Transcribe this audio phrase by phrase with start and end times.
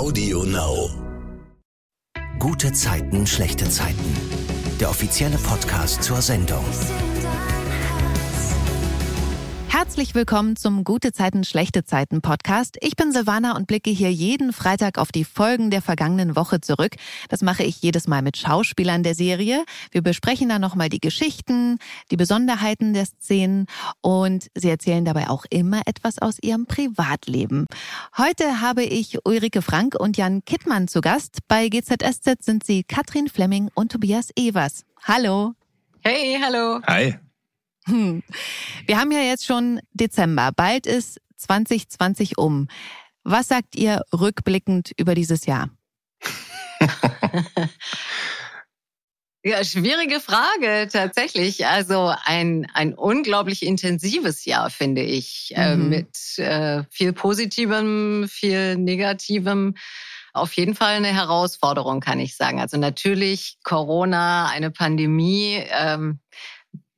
[0.00, 0.88] Audio Now.
[2.38, 4.16] Gute Zeiten, schlechte Zeiten.
[4.80, 6.64] Der offizielle Podcast zur Sendung.
[9.72, 12.76] Herzlich willkommen zum Gute Zeiten, schlechte Zeiten Podcast.
[12.80, 16.96] Ich bin Silvana und blicke hier jeden Freitag auf die Folgen der vergangenen Woche zurück.
[17.28, 19.64] Das mache ich jedes Mal mit Schauspielern der Serie.
[19.92, 21.78] Wir besprechen dann nochmal die Geschichten,
[22.10, 23.66] die Besonderheiten der Szenen
[24.00, 27.66] und sie erzählen dabei auch immer etwas aus ihrem Privatleben.
[28.18, 31.38] Heute habe ich Ulrike Frank und Jan Kittmann zu Gast.
[31.46, 34.84] Bei GZSZ sind sie Katrin Flemming und Tobias Evers.
[35.04, 35.52] Hallo.
[36.02, 36.80] Hey, hallo.
[36.88, 37.20] Hi.
[37.90, 38.22] Hm.
[38.86, 40.52] Wir haben ja jetzt schon Dezember.
[40.54, 42.68] Bald ist 2020 um.
[43.24, 45.70] Was sagt ihr rückblickend über dieses Jahr?
[49.42, 51.66] ja, schwierige Frage tatsächlich.
[51.66, 55.92] Also ein, ein unglaublich intensives Jahr, finde ich, äh, mhm.
[55.92, 59.74] äh, mit äh, viel Positivem, viel Negativem.
[60.32, 62.60] Auf jeden Fall eine Herausforderung, kann ich sagen.
[62.60, 65.62] Also natürlich Corona, eine Pandemie.
[65.70, 66.20] Ähm,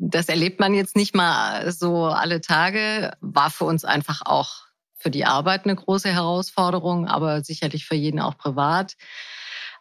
[0.04, 4.66] das erlebt man jetzt nicht mal so alle Tage, war für uns einfach auch
[4.98, 8.96] für die Arbeit eine große Herausforderung, aber sicherlich für jeden auch privat.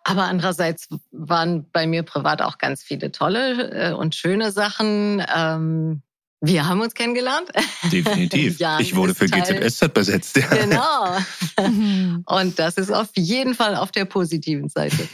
[0.03, 5.23] Aber andererseits waren bei mir privat auch ganz viele tolle äh, und schöne Sachen.
[5.35, 6.03] Ähm,
[6.39, 7.49] wir haben uns kennengelernt.
[7.91, 8.59] Definitiv.
[8.79, 10.37] ich wurde für Teil, GZSZ besetzt.
[10.37, 10.47] Ja.
[10.47, 12.23] Genau.
[12.25, 15.07] Und das ist auf jeden Fall auf der positiven Seite.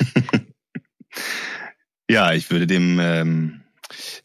[2.10, 3.64] ja, ich würde dem ähm,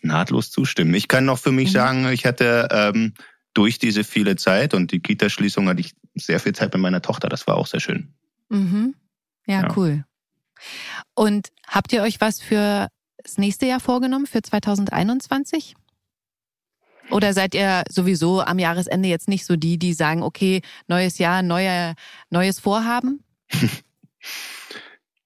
[0.00, 0.94] nahtlos zustimmen.
[0.94, 1.72] Ich kann noch für mich mhm.
[1.72, 3.14] sagen, ich hatte ähm,
[3.54, 7.28] durch diese viele Zeit und die Kitaschließung hatte ich sehr viel Zeit mit meiner Tochter.
[7.28, 8.14] Das war auch sehr schön.
[8.48, 8.94] Mhm.
[9.46, 10.04] Ja, ja, cool.
[11.14, 12.88] Und habt ihr euch was für
[13.22, 15.74] das nächste Jahr vorgenommen, für 2021?
[17.10, 21.42] Oder seid ihr sowieso am Jahresende jetzt nicht so die, die sagen, okay, neues Jahr,
[21.42, 21.94] neue,
[22.30, 23.22] neues Vorhaben?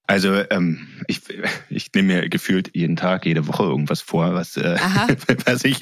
[0.09, 1.23] Also ähm, ich,
[1.69, 4.77] ich nehme mir gefühlt jeden Tag, jede Woche irgendwas vor, was, äh,
[5.47, 5.81] was ich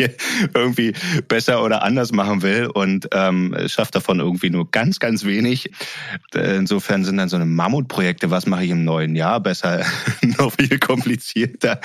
[0.54, 0.94] irgendwie
[1.28, 5.70] besser oder anders machen will und ähm, schaffe davon irgendwie nur ganz, ganz wenig.
[6.32, 9.84] Insofern sind dann so eine Mammutprojekte, was mache ich im neuen Jahr besser,
[10.38, 11.80] noch viel komplizierter.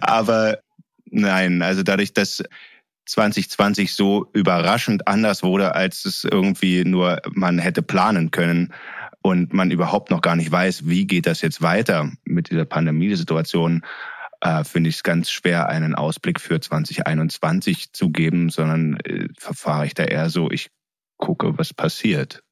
[0.00, 0.58] Aber
[1.10, 2.42] nein, also dadurch, dass
[3.06, 8.72] 2020 so überraschend anders wurde, als es irgendwie nur man hätte planen können,
[9.22, 13.82] und man überhaupt noch gar nicht weiß, wie geht das jetzt weiter mit dieser Pandemiesituation,
[14.40, 19.86] äh, finde ich es ganz schwer, einen Ausblick für 2021 zu geben, sondern äh, verfahre
[19.86, 20.70] ich da eher so, ich
[21.16, 22.42] gucke, was passiert.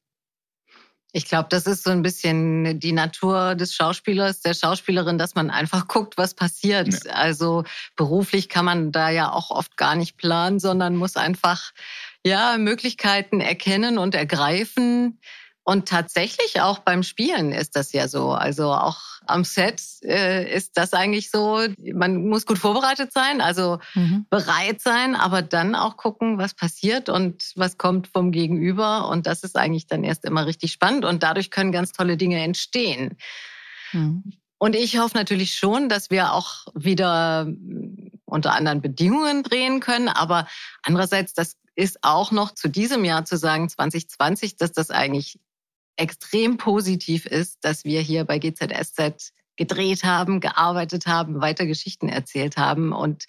[1.13, 5.49] Ich glaube, das ist so ein bisschen die Natur des Schauspielers, der Schauspielerin, dass man
[5.49, 6.87] einfach guckt, was passiert.
[7.05, 7.11] Ja.
[7.11, 7.65] Also
[7.97, 11.71] beruflich kann man da ja auch oft gar nicht planen, sondern muss einfach
[12.25, 15.19] ja Möglichkeiten erkennen und ergreifen,
[15.63, 18.31] und tatsächlich auch beim Spielen ist das ja so.
[18.31, 21.61] Also auch am Set äh, ist das eigentlich so.
[21.93, 24.25] Man muss gut vorbereitet sein, also mhm.
[24.31, 29.07] bereit sein, aber dann auch gucken, was passiert und was kommt vom Gegenüber.
[29.09, 31.05] Und das ist eigentlich dann erst immer richtig spannend.
[31.05, 33.17] Und dadurch können ganz tolle Dinge entstehen.
[33.91, 34.33] Mhm.
[34.57, 37.47] Und ich hoffe natürlich schon, dass wir auch wieder
[38.25, 40.07] unter anderen Bedingungen drehen können.
[40.07, 40.47] Aber
[40.81, 45.39] andererseits, das ist auch noch zu diesem Jahr zu sagen, 2020, dass das eigentlich
[45.95, 52.57] extrem positiv ist, dass wir hier bei GZSZ gedreht haben, gearbeitet haben, weiter Geschichten erzählt
[52.57, 53.25] haben und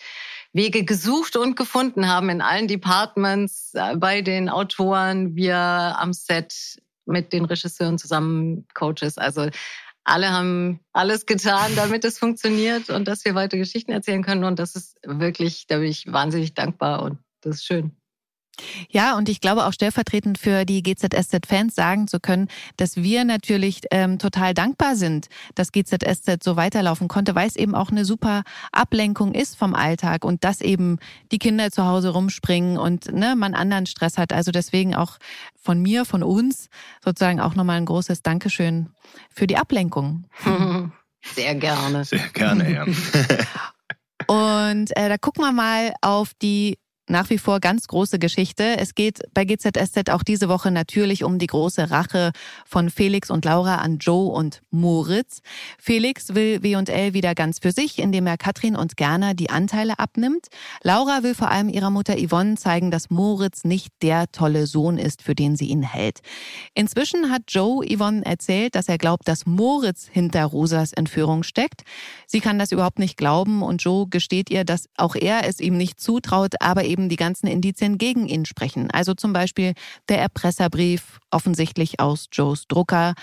[0.52, 6.78] Wege gesucht und gefunden haben in allen Departments, äh, bei den Autoren, wir am Set
[7.04, 9.18] mit den Regisseuren zusammen, Coaches.
[9.18, 9.48] Also
[10.04, 14.44] alle haben alles getan, damit es funktioniert und dass wir weiter Geschichten erzählen können.
[14.44, 17.92] Und das ist wirklich, da bin ich wahnsinnig dankbar und das ist schön.
[18.90, 23.82] Ja, und ich glaube auch stellvertretend für die GZSZ-Fans sagen zu können, dass wir natürlich
[23.90, 28.42] ähm, total dankbar sind, dass GZSZ so weiterlaufen konnte, weil es eben auch eine super
[28.72, 30.98] Ablenkung ist vom Alltag und dass eben
[31.30, 34.32] die Kinder zu Hause rumspringen und ne, man anderen Stress hat.
[34.32, 35.18] Also deswegen auch
[35.60, 36.68] von mir, von uns
[37.04, 38.90] sozusagen auch nochmal ein großes Dankeschön
[39.30, 40.24] für die Ablenkung.
[41.34, 42.04] Sehr gerne.
[42.04, 42.84] Sehr gerne, ja.
[44.26, 46.78] Und äh, da gucken wir mal auf die
[47.12, 48.78] nach wie vor ganz große Geschichte.
[48.78, 52.32] Es geht bei GZSZ auch diese Woche natürlich um die große Rache
[52.66, 55.42] von Felix und Laura an Joe und Moritz.
[55.78, 60.46] Felix will W&L wieder ganz für sich, indem er Katrin und Gerner die Anteile abnimmt.
[60.82, 65.22] Laura will vor allem ihrer Mutter Yvonne zeigen, dass Moritz nicht der tolle Sohn ist,
[65.22, 66.20] für den sie ihn hält.
[66.74, 71.82] Inzwischen hat Joe Yvonne erzählt, dass er glaubt, dass Moritz hinter Rosas Entführung steckt.
[72.26, 75.76] Sie kann das überhaupt nicht glauben und Joe gesteht ihr, dass auch er es ihm
[75.76, 78.90] nicht zutraut, aber eben die ganzen Indizien gegen ihn sprechen.
[78.90, 79.74] Also zum Beispiel
[80.08, 83.14] der Erpresserbrief, offensichtlich aus Joes Drucker,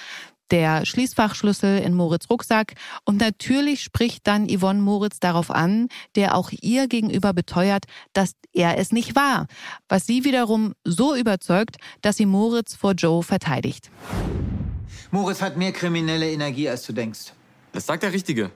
[0.51, 2.73] der Schließfachschlüssel in Moritz Rucksack
[3.05, 8.77] und natürlich spricht dann Yvonne Moritz darauf an, der auch ihr gegenüber beteuert, dass er
[8.77, 9.47] es nicht war,
[9.87, 13.91] was sie wiederum so überzeugt, dass sie Moritz vor Joe verteidigt.
[15.11, 17.33] Moritz hat mehr kriminelle Energie, als du denkst.
[17.71, 18.51] Das sagt der Richtige.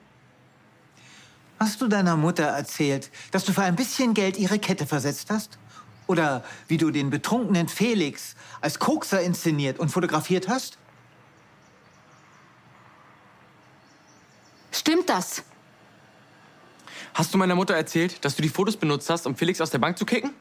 [1.58, 5.58] Hast du deiner Mutter erzählt, dass du für ein bisschen Geld ihre Kette versetzt hast?
[6.06, 10.78] Oder wie du den betrunkenen Felix als Kokser inszeniert und fotografiert hast?
[14.70, 15.42] Stimmt das?
[17.14, 19.78] Hast du meiner Mutter erzählt, dass du die Fotos benutzt hast, um Felix aus der
[19.78, 20.34] Bank zu kicken?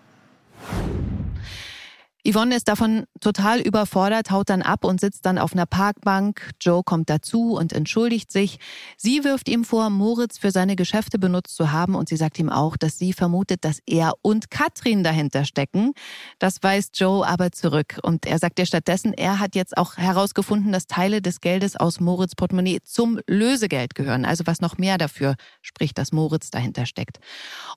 [2.26, 6.52] Yvonne ist davon total überfordert, haut dann ab und sitzt dann auf einer Parkbank.
[6.62, 8.60] Joe kommt dazu und entschuldigt sich.
[8.96, 12.50] Sie wirft ihm vor, Moritz für seine Geschäfte benutzt zu haben und sie sagt ihm
[12.50, 15.92] auch, dass sie vermutet, dass er und Katrin dahinter stecken.
[16.40, 20.72] Das weist Joe aber zurück und er sagt ihr stattdessen, er hat jetzt auch herausgefunden,
[20.72, 25.36] dass Teile des Geldes aus Moritz Portemonnaie zum Lösegeld gehören, also was noch mehr dafür
[25.62, 27.20] spricht, dass Moritz dahinter steckt.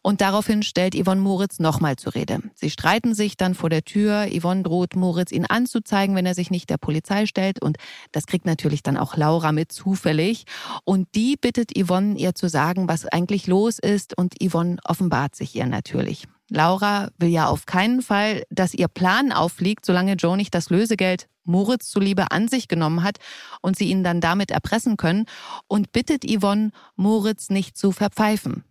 [0.03, 2.43] Und daraufhin stellt Yvonne Moritz nochmal zur Rede.
[2.55, 4.29] Sie streiten sich dann vor der Tür.
[4.39, 7.63] Yvonne droht Moritz, ihn anzuzeigen, wenn er sich nicht der Polizei stellt.
[7.63, 7.79] Und
[8.13, 10.45] das kriegt natürlich dann auch Laura mit zufällig.
[10.85, 14.17] Und die bittet Yvonne, ihr zu sagen, was eigentlich los ist.
[14.17, 16.27] Und Yvonne offenbart sich ihr natürlich.
[16.49, 21.29] Laura will ja auf keinen Fall, dass ihr Plan auffliegt, solange Joe nicht das Lösegeld
[21.45, 23.19] Moritz zuliebe an sich genommen hat
[23.63, 25.27] und sie ihn dann damit erpressen können
[25.69, 28.65] und bittet Yvonne, Moritz nicht zu verpfeifen.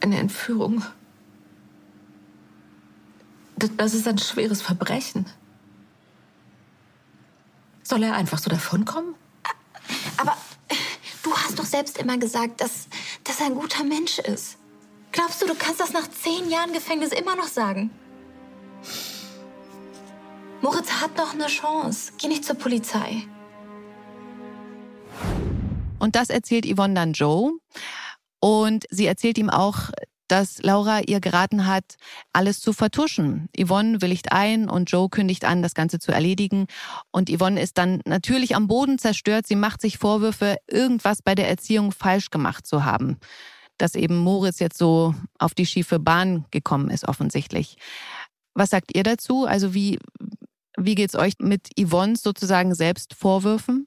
[0.00, 0.82] Eine Entführung
[3.56, 5.26] das ist ein schweres Verbrechen.
[7.82, 9.14] Soll er einfach so davonkommen?
[10.16, 10.36] Aber
[11.22, 12.88] du hast doch selbst immer gesagt, dass,
[13.24, 14.56] dass er ein guter Mensch ist.
[15.12, 17.90] Glaubst du, du kannst das nach zehn Jahren Gefängnis immer noch sagen?
[20.60, 22.12] Moritz hat noch eine Chance.
[22.18, 23.22] Geh nicht zur Polizei.
[25.98, 27.52] Und das erzählt Yvonne dann Joe.
[28.40, 29.90] Und sie erzählt ihm auch,
[30.28, 31.96] dass Laura ihr geraten hat,
[32.32, 33.48] alles zu vertuschen.
[33.58, 36.66] Yvonne willigt ein und Joe kündigt an, das Ganze zu erledigen.
[37.10, 39.46] Und Yvonne ist dann natürlich am Boden zerstört.
[39.46, 43.18] Sie macht sich Vorwürfe, irgendwas bei der Erziehung falsch gemacht zu haben.
[43.76, 47.76] Dass eben Moritz jetzt so auf die schiefe Bahn gekommen ist, offensichtlich.
[48.54, 49.46] Was sagt ihr dazu?
[49.46, 49.98] Also wie,
[50.76, 53.86] wie geht's euch mit Yvonnes sozusagen Selbstvorwürfen?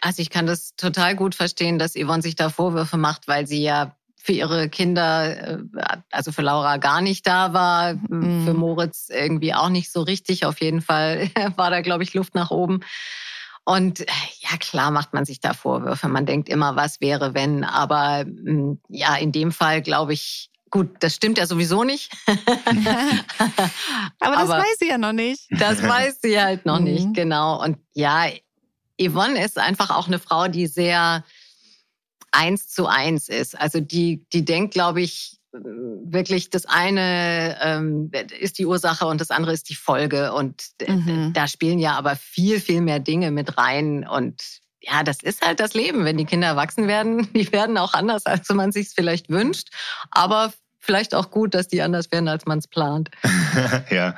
[0.00, 3.62] Also ich kann das total gut verstehen, dass Yvonne sich da Vorwürfe macht, weil sie
[3.62, 8.44] ja für ihre Kinder, äh, also für Laura gar nicht da war, mhm.
[8.44, 10.46] für Moritz irgendwie auch nicht so richtig.
[10.46, 12.80] Auf jeden Fall war da, glaube ich, Luft nach oben.
[13.64, 14.06] Und äh,
[14.40, 16.08] ja, klar macht man sich da Vorwürfe.
[16.08, 17.64] Man denkt immer, was wäre, wenn.
[17.64, 22.12] Aber mm, ja, in dem Fall glaube ich, gut, das stimmt ja sowieso nicht.
[22.26, 25.48] Aber das Aber weiß sie ja noch nicht.
[25.50, 26.84] Das weiß sie halt noch mhm.
[26.84, 27.60] nicht, genau.
[27.60, 28.26] Und ja,
[29.00, 31.24] Yvonne ist einfach auch eine Frau, die sehr
[32.32, 33.58] eins zu eins ist.
[33.58, 39.30] Also die, die denkt, glaube ich, wirklich das eine ähm, ist die Ursache und das
[39.30, 40.32] andere ist die Folge.
[40.32, 41.32] Und mhm.
[41.34, 44.06] da spielen ja aber viel, viel mehr Dinge mit rein.
[44.08, 44.42] Und
[44.80, 46.04] ja, das ist halt das Leben.
[46.04, 49.68] Wenn die Kinder erwachsen werden, die werden auch anders, als man sich vielleicht wünscht.
[50.10, 53.10] Aber vielleicht auch gut, dass die anders werden, als man es plant.
[53.90, 54.16] ja.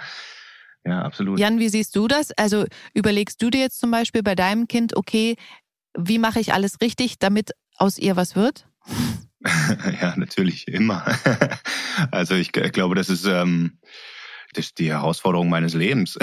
[0.87, 1.39] Ja, absolut.
[1.39, 2.31] Jan, wie siehst du das?
[2.33, 5.37] Also überlegst du dir jetzt zum Beispiel bei deinem Kind, okay,
[5.97, 8.67] wie mache ich alles richtig, damit aus ihr was wird?
[10.01, 11.05] ja, natürlich, immer.
[12.11, 13.79] also ich glaube, das ist ähm,
[14.57, 16.19] das ist die Herausforderung meines Lebens.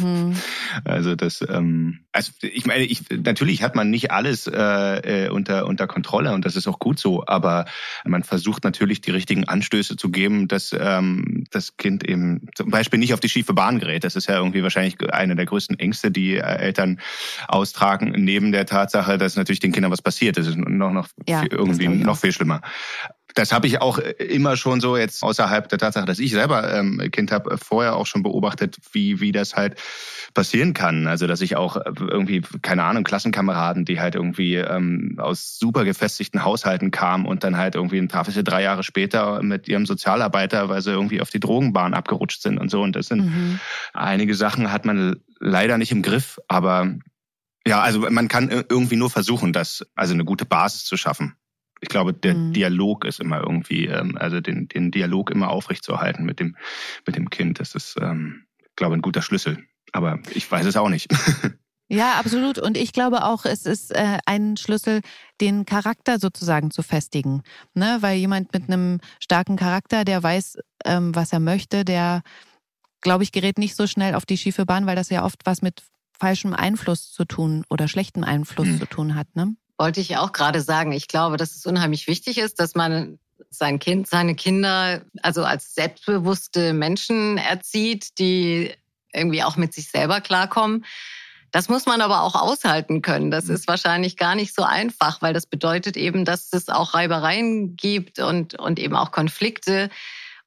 [0.00, 0.36] Mhm.
[0.84, 5.66] Also das, ähm, also ich meine, ich, natürlich hat man nicht alles äh, äh, unter
[5.66, 7.66] unter Kontrolle und das ist auch gut so, aber
[8.04, 12.98] man versucht natürlich die richtigen Anstöße zu geben, dass ähm, das Kind eben zum Beispiel
[12.98, 14.02] nicht auf die schiefe Bahn gerät.
[14.02, 16.98] Das ist ja irgendwie wahrscheinlich eine der größten Ängste, die äh, Eltern
[17.46, 20.36] austragen, neben der Tatsache, dass natürlich den Kindern was passiert.
[20.36, 22.62] Das ist noch noch ja, irgendwie noch viel schlimmer
[23.34, 27.02] das habe ich auch immer schon so jetzt außerhalb der Tatsache, dass ich selber ähm,
[27.10, 29.76] Kind habe, vorher auch schon beobachtet, wie wie das halt
[30.34, 31.08] passieren kann.
[31.08, 36.44] Also dass ich auch irgendwie keine Ahnung Klassenkameraden, die halt irgendwie ähm, aus super gefestigten
[36.44, 40.82] Haushalten kamen und dann halt irgendwie ein Tafel drei Jahre später mit ihrem Sozialarbeiter, weil
[40.82, 42.82] sie irgendwie auf die Drogenbahn abgerutscht sind und so.
[42.82, 43.60] Und das sind mhm.
[43.92, 46.94] einige Sachen hat man leider nicht im Griff, aber
[47.66, 51.34] ja, also man kann irgendwie nur versuchen, das also eine gute Basis zu schaffen.
[51.84, 52.54] Ich glaube, der mhm.
[52.54, 56.56] Dialog ist immer irgendwie, ähm, also den, den Dialog immer aufrechtzuerhalten mit dem,
[57.06, 57.60] mit dem Kind.
[57.60, 59.58] Das ist, ähm, glaube ein guter Schlüssel.
[59.92, 61.12] Aber ich weiß es auch nicht.
[61.90, 62.58] Ja, absolut.
[62.58, 65.02] Und ich glaube auch, es ist äh, ein Schlüssel,
[65.42, 67.42] den Charakter sozusagen zu festigen.
[67.74, 67.98] Ne?
[68.00, 72.22] Weil jemand mit einem starken Charakter, der weiß, ähm, was er möchte, der,
[73.02, 75.60] glaube ich, gerät nicht so schnell auf die schiefe Bahn, weil das ja oft was
[75.60, 75.82] mit
[76.18, 78.78] falschem Einfluss zu tun oder schlechtem Einfluss hm.
[78.80, 79.36] zu tun hat.
[79.36, 79.54] Ne?
[79.78, 80.92] Wollte ich auch gerade sagen.
[80.92, 83.18] Ich glaube, dass es unheimlich wichtig ist, dass man
[83.50, 88.72] sein Kind, seine Kinder also als selbstbewusste Menschen erzieht, die
[89.12, 90.84] irgendwie auch mit sich selber klarkommen.
[91.54, 93.30] Das muss man aber auch aushalten können.
[93.30, 97.76] Das ist wahrscheinlich gar nicht so einfach, weil das bedeutet eben, dass es auch Reibereien
[97.76, 99.88] gibt und, und eben auch Konflikte.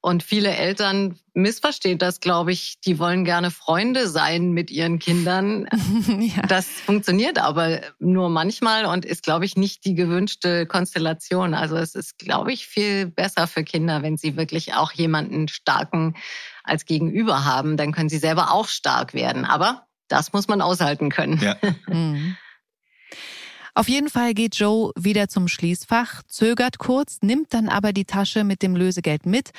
[0.00, 2.80] Und viele Eltern missverstehen das, glaube ich.
[2.84, 5.68] Die wollen gerne Freunde sein mit ihren Kindern.
[6.20, 6.42] ja.
[6.42, 11.52] Das funktioniert aber nur manchmal und ist, glaube ich, nicht die gewünschte Konstellation.
[11.54, 16.14] Also es ist, glaube ich, viel besser für Kinder, wenn sie wirklich auch jemanden starken
[16.62, 17.76] als Gegenüber haben.
[17.76, 19.44] Dann können sie selber auch stark werden.
[19.44, 21.40] Aber das muss man aushalten können.
[21.40, 21.56] Ja.
[23.78, 28.42] Auf jeden Fall geht Joe wieder zum Schließfach, zögert kurz, nimmt dann aber die Tasche
[28.42, 29.52] mit dem Lösegeld mit.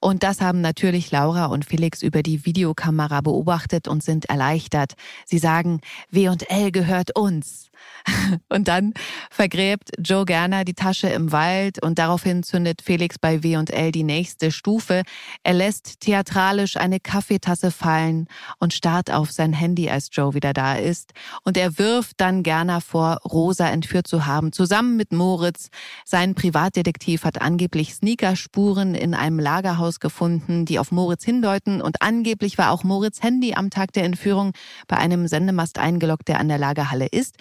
[0.00, 4.94] Und das haben natürlich Laura und Felix über die Videokamera beobachtet und sind erleichtert.
[5.24, 7.69] Sie sagen, W&L gehört uns.
[8.48, 8.94] Und dann
[9.30, 14.52] vergräbt Joe Gerner die Tasche im Wald und daraufhin zündet Felix bei W&L die nächste
[14.52, 15.02] Stufe.
[15.42, 18.26] Er lässt theatralisch eine Kaffeetasse fallen
[18.58, 21.12] und starrt auf sein Handy, als Joe wieder da ist.
[21.44, 25.68] Und er wirft dann Gerner vor, Rosa entführt zu haben, zusammen mit Moritz.
[26.04, 32.58] Sein Privatdetektiv hat angeblich Sneakerspuren in einem Lagerhaus gefunden, die auf Moritz hindeuten und angeblich
[32.58, 34.52] war auch Moritz Handy am Tag der Entführung
[34.88, 37.36] bei einem Sendemast eingeloggt, der an der Lagerhalle ist.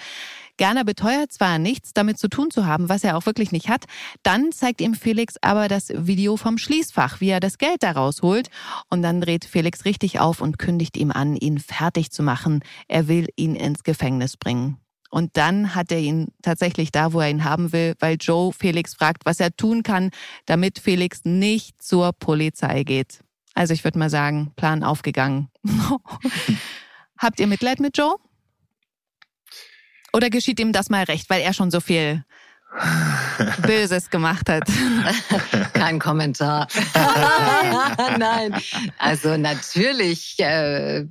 [0.57, 3.85] Gerner beteuert zwar nichts damit zu tun zu haben, was er auch wirklich nicht hat,
[4.23, 8.49] dann zeigt ihm Felix aber das Video vom Schließfach, wie er das Geld da rausholt.
[8.89, 12.61] Und dann dreht Felix richtig auf und kündigt ihm an, ihn fertig zu machen.
[12.87, 14.77] Er will ihn ins Gefängnis bringen.
[15.09, 18.93] Und dann hat er ihn tatsächlich da, wo er ihn haben will, weil Joe Felix
[18.93, 20.11] fragt, was er tun kann,
[20.45, 23.21] damit Felix nicht zur Polizei geht.
[23.55, 25.49] Also ich würde mal sagen, Plan aufgegangen.
[27.17, 28.15] Habt ihr Mitleid mit Joe?
[30.13, 32.23] Oder geschieht ihm das mal recht, weil er schon so viel
[33.61, 34.63] Böses gemacht hat.
[35.73, 36.67] Kein Kommentar.
[38.17, 38.55] Nein,
[38.97, 41.05] also natürlich, äh,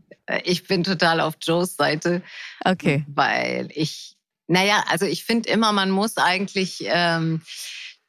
[0.45, 2.23] ich bin total auf Joes Seite.
[2.65, 3.05] Okay.
[3.09, 7.43] Weil ich, naja, also ich finde immer, man muss eigentlich ähm,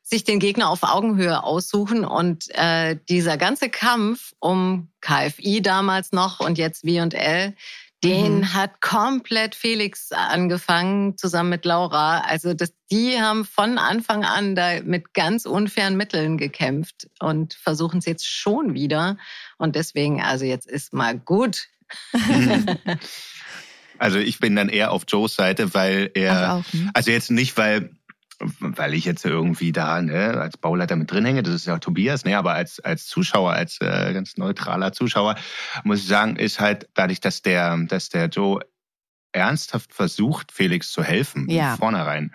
[0.10, 6.40] sich den Gegner auf Augenhöhe aussuchen und äh, dieser ganze Kampf um KFI damals noch
[6.40, 7.56] und jetzt W&L,
[8.04, 8.54] den mhm.
[8.54, 12.22] hat komplett Felix angefangen, zusammen mit Laura.
[12.22, 18.00] Also das, die haben von Anfang an da mit ganz unfairen Mitteln gekämpft und versuchen
[18.00, 19.18] es jetzt schon wieder.
[19.58, 21.68] Und deswegen, also jetzt ist mal gut.
[24.00, 26.90] Also ich bin dann eher auf Joes Seite, weil er, auch, hm?
[26.94, 27.92] also jetzt nicht, weil
[28.60, 32.26] weil ich jetzt irgendwie da ne, als Bauleiter mit drin hänge, das ist ja Tobias,
[32.26, 35.36] ne, aber als, als Zuschauer, als äh, ganz neutraler Zuschauer,
[35.84, 38.62] muss ich sagen, ist halt dadurch, dass der, dass der Joe
[39.32, 41.76] ernsthaft versucht, Felix zu helfen, ja.
[41.76, 42.34] vornherein,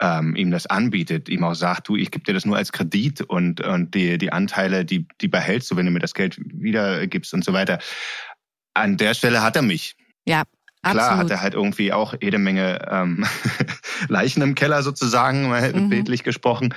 [0.00, 3.22] ähm, ihm das anbietet, ihm auch sagt, du, ich gebe dir das nur als Kredit
[3.22, 7.32] und, und die, die Anteile, die, die behältst du, wenn du mir das Geld wiedergibst
[7.34, 7.78] und so weiter.
[8.74, 9.96] An der Stelle hat er mich.
[10.24, 10.44] Ja,
[10.82, 11.20] Klar Absolut.
[11.20, 13.24] hat er halt irgendwie auch jede Menge ähm,
[14.08, 15.88] Leichen im Keller sozusagen, mal mhm.
[15.88, 16.74] bildlich gesprochen.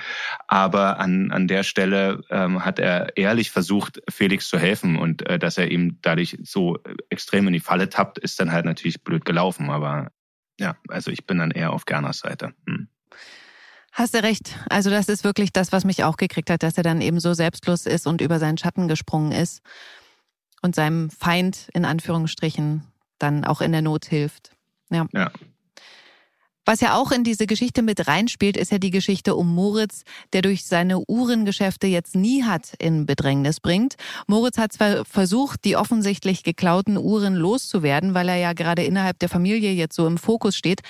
[0.47, 4.95] Aber an, an der Stelle ähm, hat er ehrlich versucht, Felix zu helfen.
[4.97, 6.77] Und äh, dass er ihm dadurch so
[7.09, 9.71] extrem in die Falle tappt, ist dann halt natürlich blöd gelaufen.
[9.71, 10.11] Aber
[10.59, 12.53] ja, also ich bin dann eher auf Gerners Seite.
[12.67, 12.87] Hm.
[13.91, 14.55] Hast du recht.
[14.69, 17.33] Also das ist wirklich das, was mich auch gekriegt hat, dass er dann eben so
[17.33, 19.63] selbstlos ist und über seinen Schatten gesprungen ist
[20.61, 22.83] und seinem Feind in Anführungsstrichen
[23.19, 24.55] dann auch in der Not hilft.
[24.89, 25.07] Ja.
[25.13, 25.31] ja.
[26.67, 30.01] Was ja auch in diese Geschichte mit reinspielt, ist ja die Geschichte um Moritz,
[30.33, 33.97] der durch seine Uhrengeschäfte jetzt nie hat in Bedrängnis bringt.
[34.25, 39.29] Moritz hat zwar versucht, die offensichtlich geklauten Uhren loszuwerden, weil er ja gerade innerhalb der
[39.29, 40.81] Familie jetzt so im Fokus steht,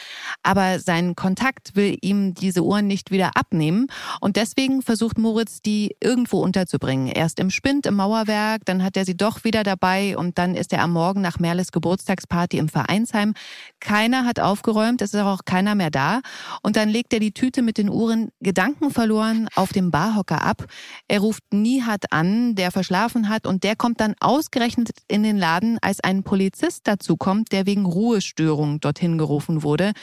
[0.44, 3.88] aber sein Kontakt will ihm diese Uhren nicht wieder abnehmen
[4.22, 7.08] und deswegen versucht Moritz, die irgendwo unterzubringen.
[7.08, 10.72] Erst im Spind, im Mauerwerk, dann hat er sie doch wieder dabei und dann ist
[10.72, 13.34] er am Morgen nach Merles Geburtstagsparty im Vereinsheim.
[13.82, 16.22] Keiner hat aufgeräumt, es ist auch kein keiner mehr da.
[16.62, 20.65] Und dann legt er die Tüte mit den Uhren gedankenverloren auf dem Barhocker ab.
[21.07, 25.79] Er ruft Nihat an, der verschlafen hat, und der kommt dann ausgerechnet in den Laden,
[25.81, 29.93] als ein Polizist dazukommt, der wegen Ruhestörung dorthin gerufen wurde.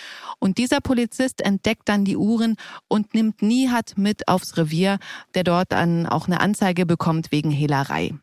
[0.40, 2.56] Und dieser Polizist entdeckt dann die Uhren
[2.88, 4.98] und nimmt Nihat mit aufs Revier,
[5.34, 8.14] der dort dann auch eine Anzeige bekommt wegen Hehlerei.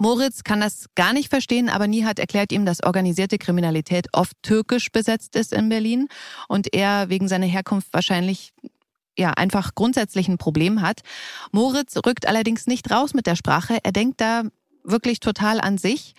[0.00, 4.90] Moritz kann das gar nicht verstehen, aber Nihat erklärt ihm, dass organisierte Kriminalität oft türkisch
[4.90, 6.08] besetzt ist in Berlin
[6.48, 8.54] und er wegen seiner Herkunft wahrscheinlich
[9.18, 11.02] ja einfach grundsätzlich ein Problem hat.
[11.52, 13.78] Moritz rückt allerdings nicht raus mit der Sprache.
[13.82, 14.44] Er denkt da
[14.84, 16.14] wirklich total an sich.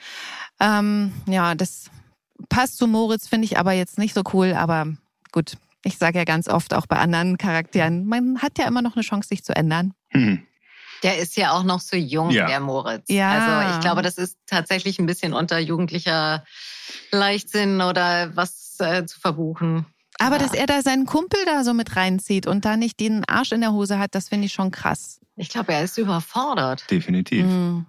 [0.59, 1.89] Ähm, ja, das
[2.50, 4.93] passt zu Moritz, finde ich aber jetzt nicht so cool, aber
[5.31, 5.57] gut.
[5.83, 9.01] Ich sage ja ganz oft auch bei anderen Charakteren, man hat ja immer noch eine
[9.01, 9.95] Chance, sich zu ändern.
[10.09, 10.45] Hm.
[11.03, 12.48] Der ist ja auch noch so jung, Ja.
[12.48, 13.05] der Moritz.
[13.10, 13.31] Ja.
[13.31, 16.43] Also ich glaube, das ist tatsächlich ein bisschen unter jugendlicher
[17.12, 19.86] Leichtsinn oder was äh, zu verbuchen.
[20.20, 20.43] Aber Ja.
[20.43, 23.62] dass er da seinen Kumpel da so mit reinzieht und da nicht den Arsch in
[23.62, 25.20] der Hose hat, das finde ich schon krass.
[25.36, 26.84] Ich glaube, er ist überfordert.
[26.91, 27.46] Definitiv.
[27.46, 27.86] Mhm.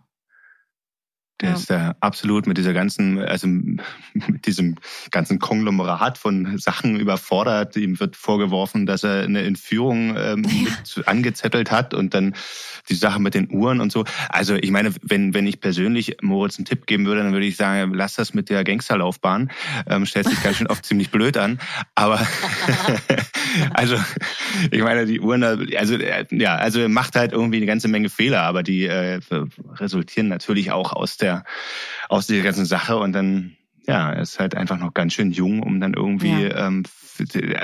[1.42, 1.54] Der Ja.
[1.56, 4.76] ist da absolut mit dieser ganzen, also mit diesem
[5.11, 7.76] ganzen Konglomerat von Sachen überfordert.
[7.76, 12.34] Ihm wird vorgeworfen, dass er eine Entführung ähm, mit angezettelt hat und dann
[12.88, 14.04] die Sache mit den Uhren und so.
[14.28, 17.56] Also ich meine, wenn, wenn ich persönlich Moritz einen Tipp geben würde, dann würde ich
[17.56, 19.50] sagen, lass das mit der Gangsterlaufbahn.
[19.87, 21.58] Ähm, stellt sich ganz schön oft ziemlich blöd an.
[21.94, 22.20] Aber
[23.75, 23.96] also
[24.70, 28.08] ich meine, die Uhren, also äh, ja, also er macht halt irgendwie eine ganze Menge
[28.08, 29.20] Fehler, aber die äh,
[29.76, 31.31] resultieren natürlich auch aus der
[32.08, 35.60] aus dieser ganzen Sache und dann ja, er ist halt einfach noch ganz schön jung,
[35.60, 36.68] um dann irgendwie Ja.
[36.68, 36.84] ähm,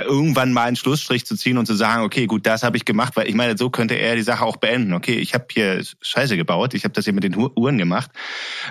[0.04, 3.14] irgendwann mal einen Schlussstrich zu ziehen und zu sagen, okay, gut, das habe ich gemacht,
[3.16, 4.92] weil ich meine, so könnte er die Sache auch beenden.
[4.94, 8.10] Okay, ich habe hier Scheiße gebaut, ich habe das hier mit den Uhren gemacht,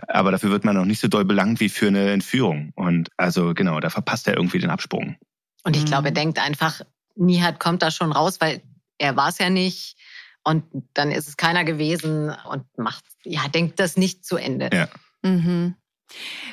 [0.08, 2.74] aber dafür wird man noch nicht so doll belangt wie für eine Entführung.
[2.76, 5.16] Und also genau, da verpasst er irgendwie den Absprung.
[5.64, 5.88] Und ich Mhm.
[5.88, 6.82] glaube, er denkt einfach,
[7.16, 8.62] Nihat kommt da schon raus, weil
[8.98, 9.96] er war es ja nicht.
[10.48, 10.64] Und
[10.94, 14.70] dann ist es keiner gewesen und macht, ja, denkt das nicht zu Ende.
[14.72, 14.88] Ja.
[15.22, 15.76] Mhm.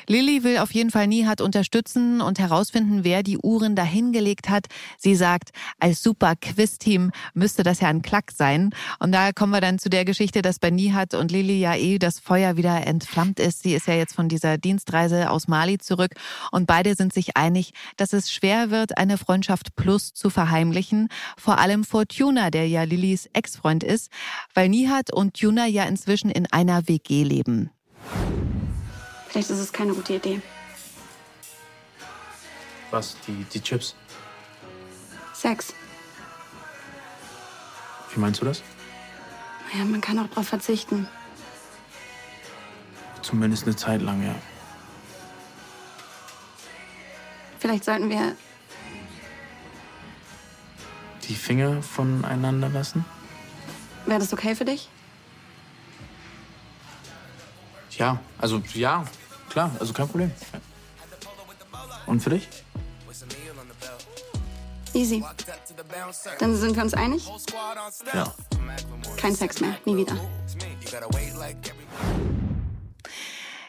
[0.07, 4.67] Lilly will auf jeden Fall Nihat unterstützen und herausfinden, wer die Uhren dahingelegt hat.
[4.97, 8.71] Sie sagt, als super Quiz-Team müsste das ja ein Klack sein.
[8.99, 11.97] Und da kommen wir dann zu der Geschichte, dass bei Nihat und Lilly ja eh
[11.97, 13.63] das Feuer wieder entflammt ist.
[13.63, 16.11] Sie ist ja jetzt von dieser Dienstreise aus Mali zurück
[16.51, 21.09] und beide sind sich einig, dass es schwer wird, eine Freundschaft plus zu verheimlichen.
[21.37, 24.11] Vor allem vor Tuna, der ja Lillys Ex-Freund ist,
[24.53, 27.69] weil Nihat und Tuna ja inzwischen in einer WG leben.
[29.35, 30.41] Vielleicht ist es keine gute Idee.
[32.89, 33.17] Was?
[33.27, 33.93] Die, die Chips?
[35.33, 35.73] Sex.
[38.13, 38.63] Wie meinst du das?
[39.77, 41.09] Ja, man kann auch darauf verzichten.
[43.23, 44.35] Zumindest eine Zeit lang, ja.
[47.59, 48.37] Vielleicht sollten wir.
[51.27, 53.03] Die Finger voneinander lassen?
[54.05, 54.87] Wäre das okay für dich?
[57.97, 59.03] Ja, also ja,
[59.55, 60.31] klar, also kein Problem.
[62.05, 62.47] Und für dich?
[64.93, 65.23] Easy.
[66.39, 67.25] Dann sind wir uns einig?
[68.13, 68.33] Ja.
[69.17, 69.77] Kein Sex mehr.
[69.85, 70.15] Nie wieder.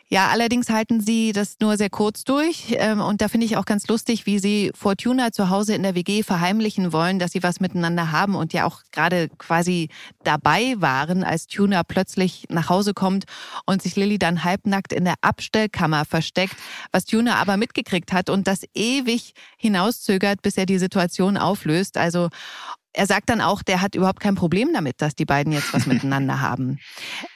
[0.08, 2.76] Ja, allerdings halten sie das nur sehr kurz durch.
[2.78, 5.96] Ähm, Und da finde ich auch ganz lustig, wie sie Fortuna zu Hause in der
[5.96, 9.88] WG verheimlichen wollen, dass sie was miteinander haben und ja auch gerade quasi
[10.22, 13.24] dabei waren, als Tuna plötzlich nach Hause kommt
[13.66, 16.54] und sich Lilly dann halbnackt in der Abstellkammer versteckt,
[16.92, 21.96] was Tuna aber mitgekriegt hat und das ewig hinauszögert, bis er die Situation auflöst.
[21.98, 22.28] Also
[22.96, 25.86] er sagt dann auch, der hat überhaupt kein Problem damit, dass die beiden jetzt was
[25.86, 26.78] miteinander haben.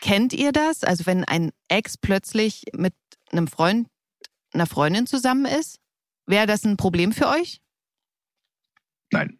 [0.01, 0.83] Kennt ihr das?
[0.85, 2.95] Also wenn ein Ex plötzlich mit
[3.31, 3.87] einem Freund,
[4.53, 5.79] einer Freundin zusammen ist,
[6.27, 7.61] wäre das ein Problem für euch?
[9.13, 9.39] Nein.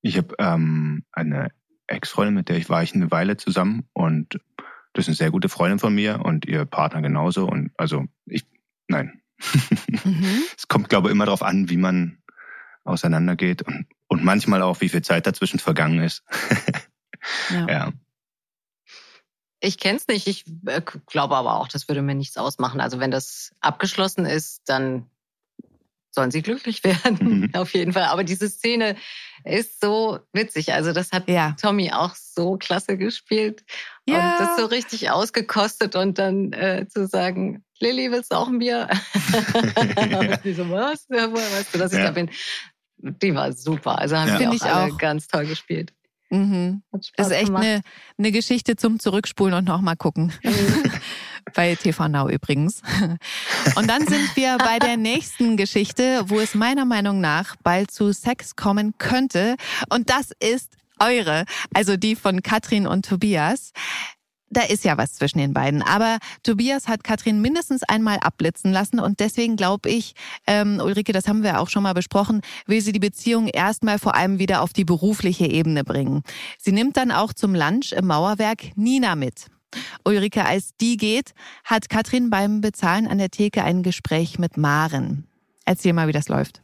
[0.00, 1.50] Ich habe ähm, eine
[1.86, 4.38] Ex-Freundin, mit der ich war ich eine Weile zusammen und
[4.92, 7.48] das ist eine sehr gute Freundin von mir und ihr Partner genauso.
[7.48, 8.46] Und also ich,
[8.88, 9.20] nein.
[10.04, 10.42] Mhm.
[10.56, 12.18] Es kommt, glaube ich, immer darauf an, wie man
[12.84, 16.22] auseinandergeht und, und manchmal auch, wie viel Zeit dazwischen vergangen ist.
[17.50, 17.66] Ja.
[17.68, 17.92] ja.
[19.60, 20.26] Ich kenne es nicht.
[20.26, 22.80] Ich äh, glaube aber auch, das würde mir nichts ausmachen.
[22.80, 25.06] Also wenn das abgeschlossen ist, dann
[26.14, 27.50] sollen sie glücklich werden, Mhm.
[27.54, 28.04] auf jeden Fall.
[28.04, 28.94] Aber diese Szene
[29.44, 30.72] ist so witzig.
[30.72, 31.56] Also das hat Ja.
[31.60, 33.64] Tommy auch so klasse gespielt.
[34.06, 34.16] Ja.
[34.16, 38.58] Und das so richtig ausgekostet und dann äh, zu sagen, Lilly, willst du auch ein
[38.60, 38.88] Bier?
[39.74, 41.06] Und die so, was?
[41.10, 42.04] Ja, woher weißt du, dass ich Ja.
[42.04, 42.30] da bin?
[43.22, 43.98] Die war super.
[43.98, 44.38] Also haben Ja.
[44.40, 44.98] wir auch, ich alle auch.
[44.98, 45.92] ganz toll gespielt.
[46.30, 46.82] Mhm.
[47.16, 47.82] Das ist echt eine,
[48.18, 50.32] eine Geschichte zum Zurückspulen und nochmal gucken.
[51.54, 52.80] bei TV Now übrigens.
[53.76, 58.12] Und dann sind wir bei der nächsten Geschichte, wo es meiner Meinung nach bald zu
[58.12, 59.56] Sex kommen könnte.
[59.90, 63.72] Und das ist eure, also die von Katrin und Tobias.
[64.50, 65.82] Da ist ja was zwischen den beiden.
[65.82, 70.14] Aber Tobias hat Katrin mindestens einmal abblitzen lassen und deswegen glaube ich,
[70.46, 74.14] ähm, Ulrike, das haben wir auch schon mal besprochen, will sie die Beziehung erstmal vor
[74.14, 76.22] allem wieder auf die berufliche Ebene bringen.
[76.58, 79.46] Sie nimmt dann auch zum Lunch im Mauerwerk Nina mit.
[80.04, 81.32] Ulrike, als die geht,
[81.64, 85.26] hat Katrin beim Bezahlen an der Theke ein Gespräch mit Maren.
[85.64, 86.62] Erzähl mal, wie das läuft.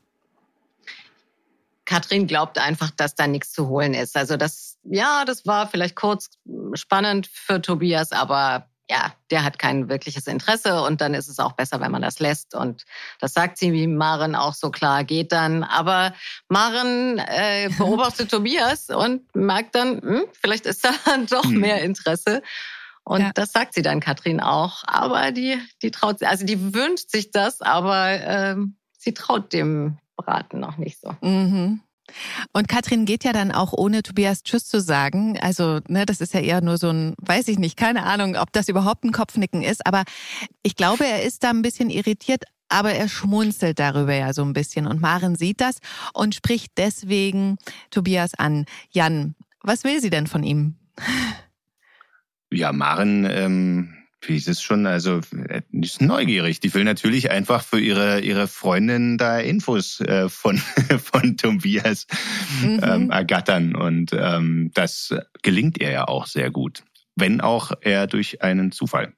[1.91, 4.17] Katrin glaubt einfach, dass da nichts zu holen ist.
[4.17, 6.31] Also das, ja, das war vielleicht kurz
[6.75, 11.51] spannend für Tobias, aber ja, der hat kein wirkliches Interesse und dann ist es auch
[11.51, 12.55] besser, wenn man das lässt.
[12.55, 12.85] Und
[13.19, 15.65] das sagt sie wie Maren auch so klar, geht dann.
[15.65, 16.15] Aber
[16.49, 20.93] Maren äh, beobachtet Tobias und merkt dann, hm, vielleicht ist da
[21.29, 21.59] doch hm.
[21.59, 22.41] mehr Interesse.
[23.03, 23.31] Und ja.
[23.35, 24.85] das sagt sie dann Katrin auch.
[24.87, 30.61] Aber die, die traut, also die wünscht sich das, aber ähm, sie traut dem Braten
[30.61, 31.15] noch nicht so.
[31.21, 31.81] Mhm.
[32.53, 35.39] Und Katrin geht ja dann auch ohne Tobias Tschüss zu sagen.
[35.41, 38.53] Also, ne, das ist ja eher nur so ein, weiß ich nicht, keine Ahnung, ob
[38.53, 39.87] das überhaupt ein Kopfnicken ist.
[39.87, 40.05] Aber
[40.63, 44.53] ich glaube, er ist da ein bisschen irritiert, aber er schmunzelt darüber ja so ein
[44.53, 44.87] bisschen.
[44.87, 45.79] Und Maren sieht das
[46.15, 47.59] und spricht deswegen
[47.91, 48.65] Tobias an.
[48.91, 50.77] Jan, was will sie denn von ihm?
[52.53, 54.87] Ja, Maren ähm, wie ist schon?
[54.87, 56.61] Also, äh, die ist neugierig.
[56.61, 60.59] Die will natürlich einfach für ihre, ihre Freundin da Infos äh, von,
[61.03, 62.07] von Tobias
[62.63, 62.81] mhm.
[62.83, 63.75] ähm, ergattern.
[63.75, 66.85] Und ähm, das gelingt ihr ja auch sehr gut.
[67.17, 69.13] Wenn auch eher durch einen Zufall.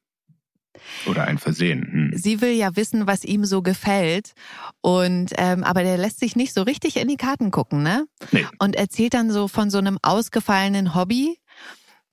[1.07, 2.11] Oder ein Versehen.
[2.11, 2.11] Hm.
[2.15, 4.33] Sie will ja wissen, was ihm so gefällt.
[4.81, 8.07] Und ähm, aber der lässt sich nicht so richtig in die Karten gucken, ne?
[8.31, 8.47] Nee.
[8.59, 11.39] Und erzählt dann so von so einem ausgefallenen Hobby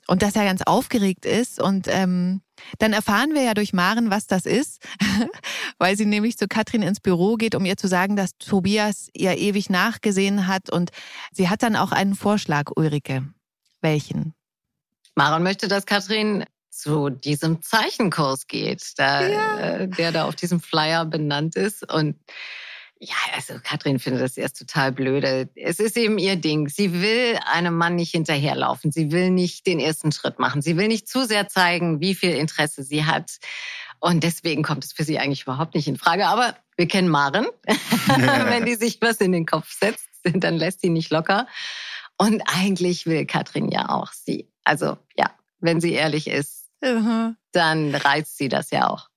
[0.07, 1.61] und dass er ganz aufgeregt ist.
[1.61, 2.41] Und ähm,
[2.77, 4.81] dann erfahren wir ja durch Maren, was das ist,
[5.77, 9.37] weil sie nämlich zu Katrin ins Büro geht, um ihr zu sagen, dass Tobias ihr
[9.37, 10.69] ewig nachgesehen hat.
[10.69, 10.91] Und
[11.31, 13.27] sie hat dann auch einen Vorschlag, Ulrike.
[13.81, 14.33] Welchen?
[15.15, 19.59] Maren möchte, dass Katrin zu diesem Zeichenkurs geht, da, ja.
[19.59, 21.91] äh, der da auf diesem Flyer benannt ist.
[21.91, 22.15] Und
[23.01, 25.49] ja, also Katrin findet das erst total blöde.
[25.55, 26.67] Es ist eben ihr Ding.
[26.67, 28.91] Sie will einem Mann nicht hinterherlaufen.
[28.91, 30.61] Sie will nicht den ersten Schritt machen.
[30.61, 33.37] Sie will nicht zu sehr zeigen, wie viel Interesse sie hat.
[33.99, 36.27] Und deswegen kommt es für sie eigentlich überhaupt nicht in Frage.
[36.27, 37.47] Aber wir kennen Maren.
[38.17, 41.47] Wenn die sich was in den Kopf setzt, dann lässt sie nicht locker.
[42.17, 44.51] Und eigentlich will Katrin ja auch sie.
[44.65, 49.09] Also ja, wenn sie ehrlich ist, dann reizt sie das ja auch.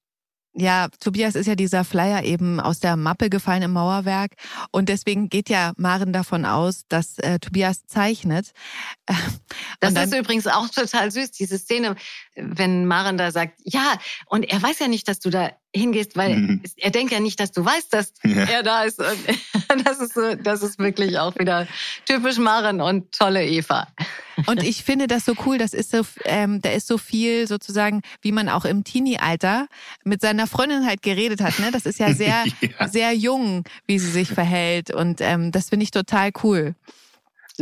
[0.54, 4.32] Ja, Tobias ist ja dieser Flyer eben aus der Mappe gefallen im Mauerwerk
[4.70, 8.52] und deswegen geht ja Maren davon aus, dass äh, Tobias zeichnet.
[9.80, 11.96] das ist übrigens auch total süß, diese Szene,
[12.36, 16.36] wenn Maren da sagt, ja, und er weiß ja nicht, dass du da hingehst, weil
[16.36, 16.62] mhm.
[16.76, 18.44] er denkt ja nicht, dass du weißt, dass ja.
[18.44, 18.98] er da ist.
[18.98, 19.06] Und
[19.86, 21.66] das ist so, das ist wirklich auch wieder
[22.06, 23.86] typisch Maren und tolle Eva.
[24.46, 25.58] Und ich finde das so cool.
[25.58, 29.68] Das ist so, ähm, da ist so viel sozusagen, wie man auch im Teenie-Alter
[30.04, 31.58] mit seiner Freundin halt geredet hat.
[31.58, 31.70] Ne?
[31.70, 32.88] Das ist ja sehr, ja.
[32.88, 34.92] sehr jung, wie sie sich verhält.
[34.92, 36.74] Und ähm, das finde ich total cool.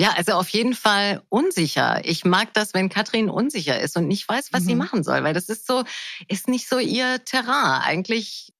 [0.00, 2.00] Ja, also auf jeden Fall unsicher.
[2.04, 4.66] Ich mag das, wenn Katrin unsicher ist und nicht weiß, was mhm.
[4.66, 5.84] sie machen soll, weil das ist so,
[6.26, 7.82] ist nicht so ihr Terrain.
[7.82, 8.54] Eigentlich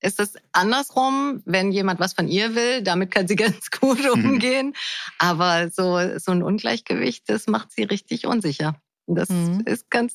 [0.00, 4.24] ist es andersrum, wenn jemand was von ihr will, damit kann sie ganz gut mhm.
[4.24, 4.66] umgehen.
[4.68, 4.74] Mhm.
[5.18, 8.80] Aber so, so ein Ungleichgewicht, das macht sie richtig unsicher.
[9.08, 9.64] Das mhm.
[9.66, 10.14] ist ganz,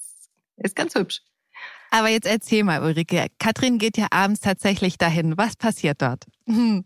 [0.55, 1.23] ist ganz hübsch.
[1.91, 3.27] Aber jetzt erzähl mal, Ulrike.
[3.37, 5.37] Katrin geht ja abends tatsächlich dahin.
[5.37, 6.25] Was passiert dort?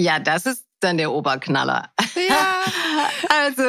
[0.00, 1.90] Ja, das ist dann der Oberknaller.
[2.28, 2.64] Ja.
[3.44, 3.62] also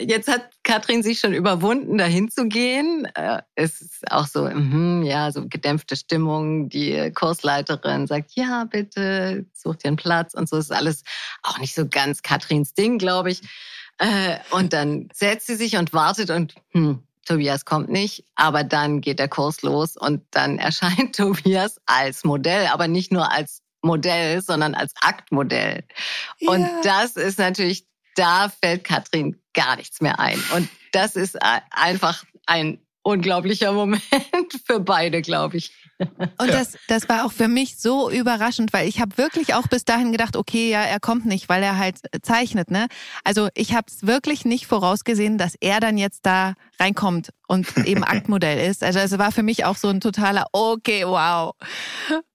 [0.00, 3.06] jetzt hat Katrin sich schon überwunden, dahin zu gehen.
[3.14, 6.68] Äh, es ist auch so, mm, ja, so gedämpfte Stimmung.
[6.68, 10.56] Die Kursleiterin sagt, ja, bitte, such dir einen Platz und so.
[10.56, 11.02] ist alles
[11.42, 13.42] auch nicht so ganz Katrins Ding, glaube ich.
[13.98, 19.00] Äh, und dann setzt sie sich und wartet und hm, Tobias kommt nicht, aber dann
[19.00, 24.42] geht der Kurs los und dann erscheint Tobias als Modell, aber nicht nur als Modell,
[24.42, 25.84] sondern als Aktmodell.
[26.38, 26.50] Ja.
[26.52, 30.42] Und das ist natürlich, da fällt Katrin gar nichts mehr ein.
[30.54, 31.38] Und das ist
[31.70, 34.02] einfach ein unglaublicher Moment
[34.66, 35.72] für beide, glaube ich.
[36.38, 39.84] Und das, das war auch für mich so überraschend, weil ich habe wirklich auch bis
[39.84, 42.86] dahin gedacht, okay, ja, er kommt nicht, weil er halt zeichnet, ne?
[43.24, 48.04] Also ich habe es wirklich nicht vorausgesehen, dass er dann jetzt da reinkommt und eben
[48.04, 48.82] Aktmodell ist.
[48.82, 51.54] Also es war für mich auch so ein totaler, okay, wow.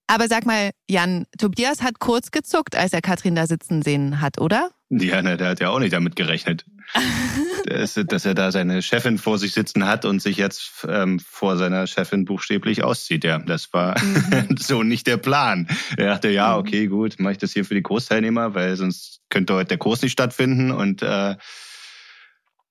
[0.06, 4.40] Aber sag mal, Jan, Tobias hat kurz gezuckt, als er Katrin da sitzen sehen hat,
[4.40, 4.70] oder?
[4.88, 6.64] Ja, ne, der hat ja auch nicht damit gerechnet,
[7.66, 11.56] dass, dass, er da seine Chefin vor sich sitzen hat und sich jetzt ähm, vor
[11.56, 13.24] seiner Chefin buchstäblich auszieht.
[13.24, 14.56] Ja, das war mhm.
[14.58, 15.68] so nicht der Plan.
[15.96, 16.58] Er dachte, ja, mhm.
[16.60, 20.02] okay, gut, mache ich das hier für die Kursteilnehmer, weil sonst könnte heute der Kurs
[20.02, 20.70] nicht stattfinden.
[20.70, 21.36] Und äh,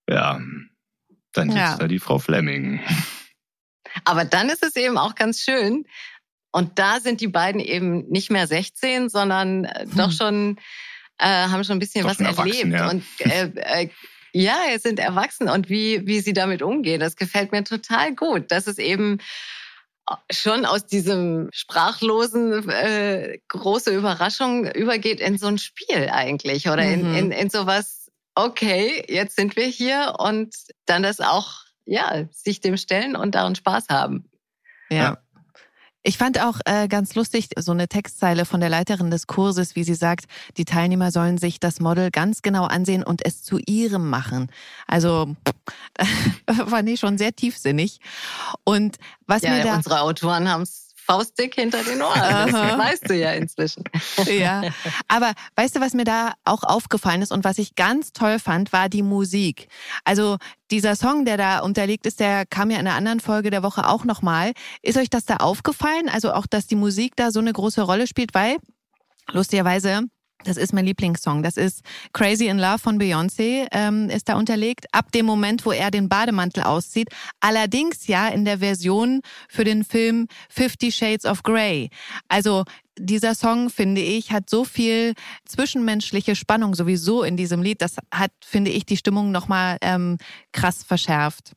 [0.10, 0.40] ja,
[1.34, 1.78] dann sitzt ja.
[1.78, 2.82] da die Frau Fleming.
[4.04, 5.86] Aber dann ist es eben auch ganz schön,
[6.56, 9.98] und da sind die beiden eben nicht mehr 16, sondern äh, hm.
[9.98, 10.58] doch schon,
[11.18, 12.72] äh, haben schon ein bisschen doch was erlebt.
[12.72, 12.90] Ja.
[12.90, 13.90] Und äh, äh,
[14.34, 18.52] ja, sind erwachsen und wie, wie sie damit umgehen, das gefällt mir total gut.
[18.52, 19.20] Das ist eben
[20.32, 27.10] schon aus diesem sprachlosen äh, große Überraschung übergeht in so ein Spiel eigentlich oder in,
[27.10, 27.16] mhm.
[27.16, 30.54] in, in sowas, okay, jetzt sind wir hier und
[30.86, 34.30] dann das auch, ja, sich dem stellen und daran Spaß haben.
[34.90, 34.98] ja.
[34.98, 35.25] ja.
[36.08, 39.84] Ich fand auch äh, ganz lustig so eine Textzeile von der Leiterin des Kurses, wie
[39.84, 44.08] sie sagt, die Teilnehmer sollen sich das Model ganz genau ansehen und es zu ihrem
[44.08, 44.52] machen.
[44.86, 45.36] Also
[46.68, 48.02] fand ich schon sehr tiefsinnig.
[48.64, 52.20] Und was ja, mir da unsere Autoren haben es faustdick hinter den Ohren.
[52.20, 53.84] Das weißt du ja inzwischen.
[54.26, 54.64] Ja,
[55.08, 58.74] aber weißt du, was mir da auch aufgefallen ist und was ich ganz toll fand,
[58.74, 59.68] war die Musik.
[60.04, 60.38] Also
[60.72, 63.88] dieser Song, der da unterlegt ist, der kam ja in einer anderen Folge der Woche
[63.88, 64.54] auch nochmal.
[64.82, 66.10] Ist euch das da aufgefallen?
[66.10, 68.58] Also auch, dass die Musik da so eine große Rolle spielt, weil
[69.32, 70.02] lustigerweise
[70.46, 71.44] das ist mein Lieblingssong.
[71.44, 71.82] Das ist
[72.14, 74.86] Crazy in Love von Beyoncé, ähm, ist da unterlegt.
[74.92, 77.10] Ab dem Moment, wo er den Bademantel auszieht.
[77.40, 81.90] Allerdings ja in der Version für den Film Fifty Shades of Grey.
[82.30, 82.64] Also
[82.98, 85.14] dieser Song, finde ich, hat so viel
[85.46, 87.82] zwischenmenschliche Spannung sowieso in diesem Lied.
[87.82, 90.18] Das hat, finde ich, die Stimmung nochmal ähm,
[90.54, 91.54] krass verschärft.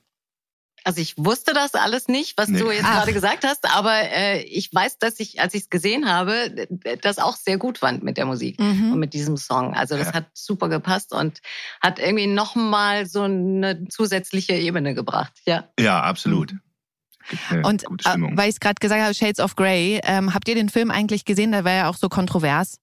[0.84, 2.58] Also ich wusste das alles nicht, was nee.
[2.58, 2.98] du jetzt Ach.
[2.98, 6.68] gerade gesagt hast, aber äh, ich weiß, dass ich, als ich es gesehen habe,
[7.02, 8.92] das auch sehr gut fand mit der Musik mhm.
[8.92, 9.74] und mit diesem Song.
[9.74, 10.14] Also das ja.
[10.14, 11.40] hat super gepasst und
[11.80, 15.32] hat irgendwie nochmal so eine zusätzliche Ebene gebracht.
[15.46, 16.52] Ja, ja absolut.
[16.52, 17.64] Mhm.
[17.64, 20.68] Und äh, weil ich es gerade gesagt habe, Shades of Grey, ähm, habt ihr den
[20.68, 21.52] Film eigentlich gesehen?
[21.52, 22.80] Der war ja auch so kontrovers.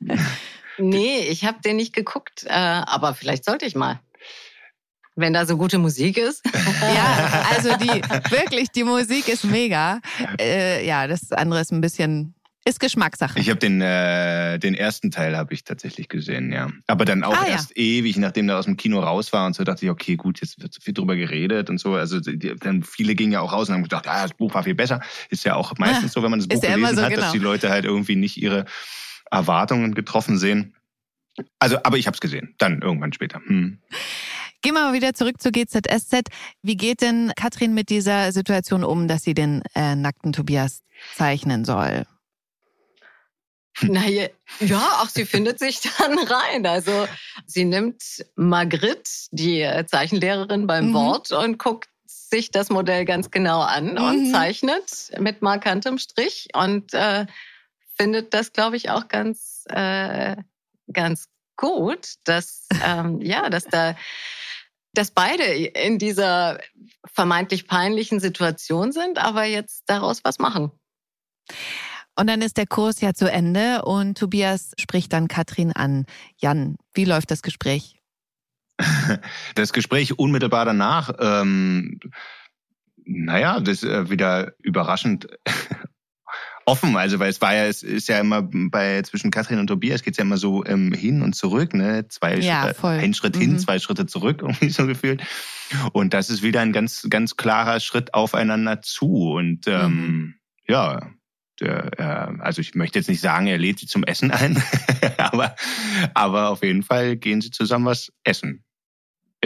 [0.78, 4.00] nee, ich habe den nicht geguckt, äh, aber vielleicht sollte ich mal.
[5.16, 6.42] Wenn da so gute Musik ist.
[6.54, 10.00] ja, also die wirklich, die Musik ist mega.
[10.38, 12.34] Äh, ja, das andere ist ein bisschen
[12.66, 13.38] ist Geschmackssache.
[13.38, 16.68] Ich habe den äh, den ersten Teil habe ich tatsächlich gesehen, ja.
[16.88, 17.82] Aber dann auch ah, erst ja.
[17.82, 20.60] ewig, nachdem der aus dem Kino raus war und so dachte ich, okay, gut, jetzt
[20.60, 21.94] wird so viel drüber geredet und so.
[21.94, 24.64] Also die, dann viele gingen ja auch raus und haben gedacht, ah, das Buch war
[24.64, 25.00] viel besser.
[25.30, 27.22] Ist ja auch meistens so, wenn man das Buch gelesen so, hat, genau.
[27.22, 28.64] dass die Leute halt irgendwie nicht ihre
[29.30, 30.74] Erwartungen getroffen sehen.
[31.60, 33.40] Also, aber ich habe es gesehen, dann irgendwann später.
[33.46, 33.78] Hm.
[34.62, 36.28] Gehen wir mal wieder zurück zu GZSZ.
[36.62, 40.82] Wie geht denn Katrin mit dieser Situation um, dass sie den äh, nackten Tobias
[41.14, 42.06] zeichnen soll?
[43.82, 44.28] Naja,
[44.60, 46.66] ja, auch sie findet sich dann rein.
[46.66, 47.06] Also
[47.46, 48.02] sie nimmt
[48.34, 50.94] Margrit, die Zeichenlehrerin, beim mhm.
[50.94, 53.98] Wort und guckt sich das Modell ganz genau an mhm.
[53.98, 57.26] und zeichnet mit markantem Strich und äh,
[57.96, 60.36] findet das, glaube ich, auch ganz, äh,
[60.92, 63.96] ganz gut, dass ähm, ja, dass da
[64.96, 66.58] dass beide in dieser
[67.04, 70.70] vermeintlich peinlichen Situation sind, aber jetzt daraus was machen.
[72.18, 76.06] Und dann ist der Kurs ja zu Ende und Tobias spricht dann Katrin an.
[76.38, 78.00] Jan, wie läuft das Gespräch?
[79.54, 81.98] Das Gespräch unmittelbar danach, ähm,
[83.06, 85.28] naja, das ist äh, wieder überraschend
[86.66, 86.96] offen.
[86.96, 90.18] Also weil es war ja, es ist ja immer bei zwischen Katrin und Tobias geht's
[90.18, 92.06] ja immer so ähm, hin und zurück, ne?
[92.08, 93.40] Zwei ja, Schritte, ein Schritt mhm.
[93.40, 95.22] hin, zwei Schritte zurück, irgendwie so gefühlt.
[95.92, 99.32] Und das ist wieder ein ganz, ganz klarer Schritt aufeinander zu.
[99.32, 100.34] Und ähm, mhm.
[100.68, 101.10] ja,
[101.60, 104.62] der, äh, also ich möchte jetzt nicht sagen, er lädt sie zum Essen ein,
[105.16, 105.54] aber,
[106.12, 108.65] aber auf jeden Fall gehen sie zusammen was essen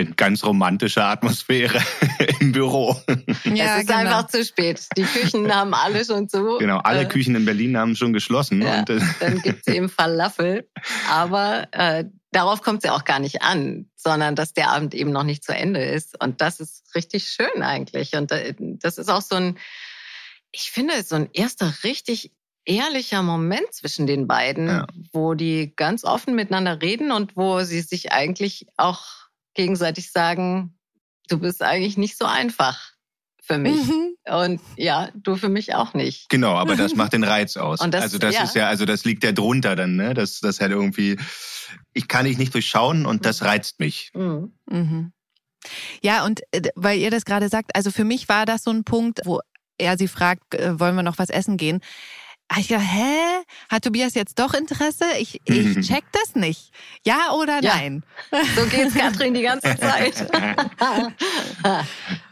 [0.00, 1.80] in ganz romantischer Atmosphäre
[2.40, 2.96] im Büro.
[3.44, 3.98] Ja, es ist genau.
[4.00, 4.86] einfach zu spät.
[4.96, 6.58] Die Küchen haben alle schon zu.
[6.58, 8.62] Genau, alle äh, Küchen in Berlin haben schon geschlossen.
[8.62, 10.68] Ja, und, äh, dann gibt es eben Falafel.
[11.08, 15.12] Aber äh, darauf kommt es ja auch gar nicht an, sondern dass der Abend eben
[15.12, 16.20] noch nicht zu Ende ist.
[16.22, 18.14] Und das ist richtig schön eigentlich.
[18.14, 19.58] Und äh, das ist auch so ein,
[20.52, 22.32] ich finde, so ein erster richtig
[22.64, 24.86] ehrlicher Moment zwischen den beiden, ja.
[25.12, 29.19] wo die ganz offen miteinander reden und wo sie sich eigentlich auch
[29.54, 30.78] gegenseitig sagen,
[31.28, 32.92] du bist eigentlich nicht so einfach
[33.42, 33.86] für mich.
[33.86, 34.16] Mhm.
[34.28, 36.28] Und ja, du für mich auch nicht.
[36.28, 37.80] Genau, aber das macht den Reiz aus.
[37.80, 38.44] Und das, also das ja.
[38.44, 40.14] ist ja, also das liegt ja drunter dann, ne?
[40.14, 41.18] Das, das halt irgendwie,
[41.92, 43.46] ich kann dich nicht durchschauen und das mhm.
[43.46, 44.10] reizt mich.
[44.14, 44.52] Mhm.
[44.70, 45.12] Mhm.
[46.02, 48.84] Ja, und äh, weil ihr das gerade sagt, also für mich war das so ein
[48.84, 49.40] Punkt, wo
[49.78, 51.80] er sie fragt, äh, wollen wir noch was essen gehen?
[52.58, 53.42] Ich dachte, hä?
[53.68, 55.04] Hat Tobias jetzt doch Interesse?
[55.18, 56.72] Ich, ich check das nicht.
[57.06, 57.76] Ja oder ja.
[57.76, 58.02] nein?
[58.56, 60.26] So geht's Katrin die ganze Zeit.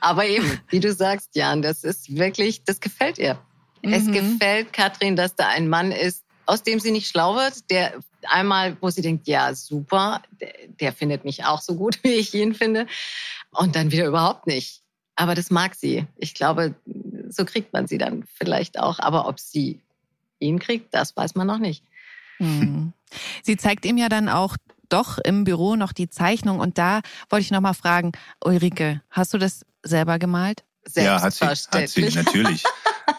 [0.00, 3.38] Aber eben, wie du sagst, Jan, das ist wirklich, das gefällt ihr.
[3.82, 3.92] Mhm.
[3.92, 7.94] Es gefällt Katrin, dass da ein Mann ist, aus dem sie nicht schlau wird, der
[8.26, 12.34] einmal, wo sie denkt, ja, super, der, der findet mich auch so gut, wie ich
[12.34, 12.86] ihn finde.
[13.52, 14.82] Und dann wieder überhaupt nicht.
[15.14, 16.06] Aber das mag sie.
[16.16, 16.74] Ich glaube,
[17.28, 18.98] so kriegt man sie dann vielleicht auch.
[18.98, 19.80] Aber ob sie
[20.38, 21.84] ihn kriegt, das weiß man noch nicht.
[22.38, 22.92] Hm.
[23.42, 24.56] Sie zeigt ihm ja dann auch
[24.88, 26.60] doch im Büro noch die Zeichnung.
[26.60, 28.12] Und da wollte ich noch mal fragen,
[28.44, 30.64] Ulrike, hast du das selber gemalt?
[30.94, 32.64] Ja, hat sie, hat sie natürlich.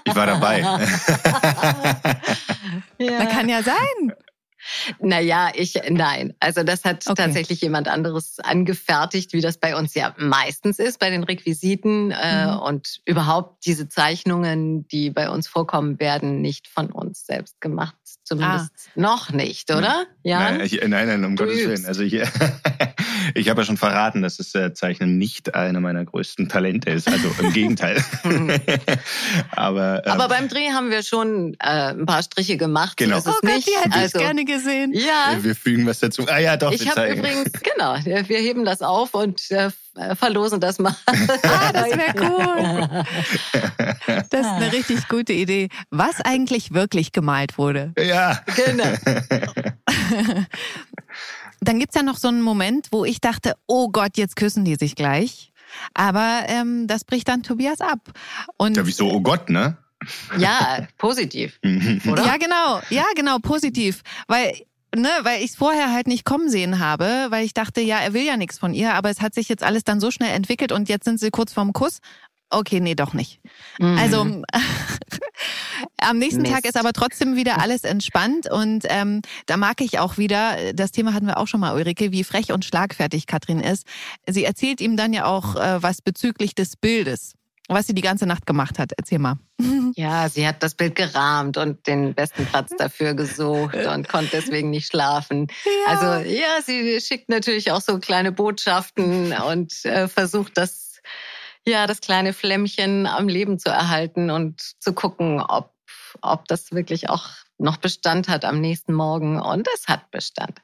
[0.03, 0.61] Ich war dabei.
[2.97, 3.19] ja.
[3.19, 4.13] Da kann ja sein.
[4.99, 6.33] Naja, ich, nein.
[6.39, 7.23] Also das hat okay.
[7.23, 12.11] tatsächlich jemand anderes angefertigt, wie das bei uns ja meistens ist, bei den Requisiten.
[12.11, 12.59] Äh, mhm.
[12.59, 17.95] Und überhaupt diese Zeichnungen, die bei uns vorkommen, werden nicht von uns selbst gemacht.
[18.23, 18.89] Zumindest ah.
[18.95, 20.05] noch nicht, oder?
[20.23, 20.39] Ja.
[20.39, 21.85] Nein, ich, nein, nein, um Gottes Willen.
[21.85, 22.13] Also ich,
[23.33, 27.07] ich habe ja schon verraten, dass das äh, Zeichnen nicht einer meiner größten Talente ist.
[27.07, 28.03] Also im Gegenteil.
[29.51, 32.97] Aber, ähm, Aber beim Dreh haben wir schon äh, ein paar Striche gemacht.
[32.97, 33.19] Genau.
[33.19, 33.67] So oh Gott, nicht.
[33.67, 34.58] die hätte also, ich gerne gesehen.
[34.65, 35.37] Ja.
[35.41, 36.25] Wir fügen was dazu.
[36.27, 36.71] Ah ja, doch.
[36.71, 39.69] Ich habe übrigens, genau, wir heben das auf und äh,
[40.15, 40.95] verlosen das mal.
[41.05, 43.05] ah, das wäre cool.
[44.31, 45.69] Das ist eine richtig gute Idee.
[45.89, 47.93] Was eigentlich wirklich gemalt wurde.
[47.97, 48.39] Ja.
[48.55, 48.85] Genau.
[51.61, 54.75] Dann gibt's ja noch so einen Moment, wo ich dachte, oh Gott, jetzt küssen die
[54.75, 55.51] sich gleich.
[55.93, 57.99] Aber ähm, das bricht dann Tobias ab.
[58.57, 59.77] Und ja, wieso, oh Gott, ne?
[60.37, 61.59] Ja, positiv.
[61.63, 62.25] oder?
[62.25, 62.81] Ja, genau.
[62.89, 64.01] Ja, genau, positiv.
[64.27, 64.53] Weil
[64.95, 68.13] ne, weil ich es vorher halt nicht kommen sehen habe, weil ich dachte, ja, er
[68.13, 70.71] will ja nichts von ihr, aber es hat sich jetzt alles dann so schnell entwickelt
[70.71, 71.99] und jetzt sind sie kurz vorm Kuss.
[72.51, 73.39] Okay, nee, doch nicht.
[73.77, 73.97] Mhm.
[73.99, 74.21] Also
[76.01, 76.53] am nächsten Mist.
[76.53, 80.91] Tag ist aber trotzdem wieder alles entspannt und ähm, da mag ich auch wieder, das
[80.91, 83.85] Thema hatten wir auch schon mal, Ulrike, wie frech und schlagfertig Katrin ist.
[84.27, 87.33] Sie erzählt ihm dann ja auch äh, was bezüglich des Bildes
[87.69, 88.91] was sie die ganze Nacht gemacht hat.
[88.97, 89.35] Erzähl mal.
[89.99, 94.69] Ja, sie hat das Bild gerahmt und den besten Platz dafür gesucht und konnte deswegen
[94.69, 95.47] nicht schlafen.
[95.65, 95.71] Ja.
[95.93, 101.01] Also ja, sie schickt natürlich auch so kleine Botschaften und äh, versucht das,
[101.67, 105.73] ja, das kleine Flämmchen am Leben zu erhalten und zu gucken, ob,
[106.21, 109.41] ob das wirklich auch noch Bestand hat am nächsten Morgen.
[109.41, 110.61] Und es hat Bestand.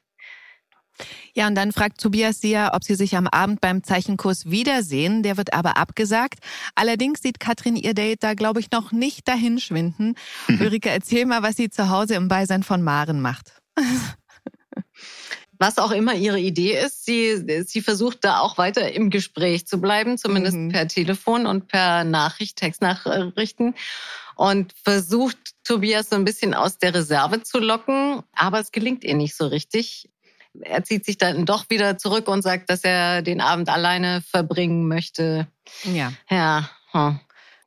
[1.34, 5.22] Ja, und dann fragt Tobias sie ja, ob sie sich am Abend beim Zeichenkurs wiedersehen.
[5.22, 6.38] Der wird aber abgesagt.
[6.74, 10.14] Allerdings sieht Katrin ihr Date da, glaube ich, noch nicht dahin schwinden.
[10.48, 13.52] Ulrike, erzähl mal, was sie zu Hause im Beisein von Maren macht.
[15.58, 19.80] was auch immer ihre Idee ist, sie, sie versucht da auch weiter im Gespräch zu
[19.80, 20.68] bleiben, zumindest mhm.
[20.70, 23.74] per Telefon und per Nachricht, Textnachrichten
[24.36, 29.14] und versucht Tobias so ein bisschen aus der Reserve zu locken, aber es gelingt ihr
[29.14, 30.10] nicht so richtig
[30.62, 34.88] er zieht sich dann doch wieder zurück und sagt, dass er den Abend alleine verbringen
[34.88, 35.46] möchte.
[35.84, 36.12] Ja.
[36.30, 36.70] Ja.
[36.92, 37.20] Hm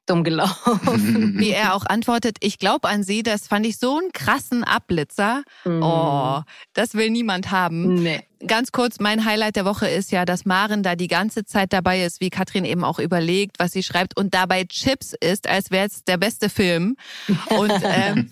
[0.10, 1.36] dumm gelaufen.
[1.40, 5.44] Wie er auch antwortet, ich glaube an sie, das fand ich so einen krassen Abblitzer.
[5.66, 5.84] Mm.
[5.84, 6.42] Oh,
[6.74, 7.96] das will niemand haben.
[7.96, 8.24] Nee.
[8.48, 12.06] Ganz kurz, mein Highlight der Woche ist ja, dass Maren da die ganze Zeit dabei
[12.06, 15.88] ist, wie Katrin eben auch überlegt, was sie schreibt und dabei Chips ist, als wäre
[15.88, 16.96] es der beste Film.
[17.50, 18.30] Und, ähm,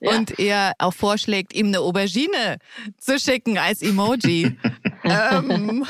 [0.00, 0.10] ja.
[0.12, 2.58] und ihr auch vorschlägt, ihm eine Aubergine
[2.98, 4.56] zu schicken als Emoji.
[5.04, 5.86] ähm,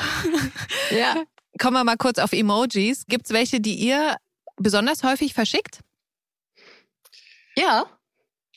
[0.91, 1.15] ja.
[1.59, 3.05] Kommen wir mal kurz auf Emojis.
[3.07, 4.15] Gibt es welche, die ihr
[4.57, 5.79] besonders häufig verschickt?
[7.55, 7.85] Ja.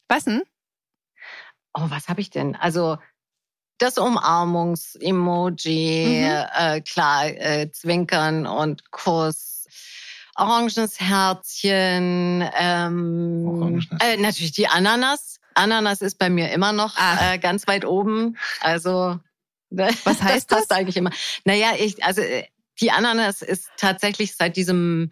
[0.09, 0.43] Was denn?
[1.75, 2.57] Oh, was habe ich denn?
[2.57, 2.99] Also
[3.79, 6.45] das Umarmungs-Emoji, mhm.
[6.57, 9.67] äh, klar, äh, Zwinkern und Kuss,
[10.35, 14.01] orangenes Herzchen, ähm, orangenes.
[14.01, 15.39] Äh, natürlich die Ananas.
[15.55, 18.37] Ananas ist bei mir immer noch äh, ganz weit oben.
[18.61, 19.19] Also
[19.71, 20.59] was heißt das?
[20.59, 20.73] passt das?
[20.77, 21.11] eigentlich immer.
[21.45, 22.45] Naja, ich, also äh,
[22.81, 25.11] die Ananas ist tatsächlich seit diesem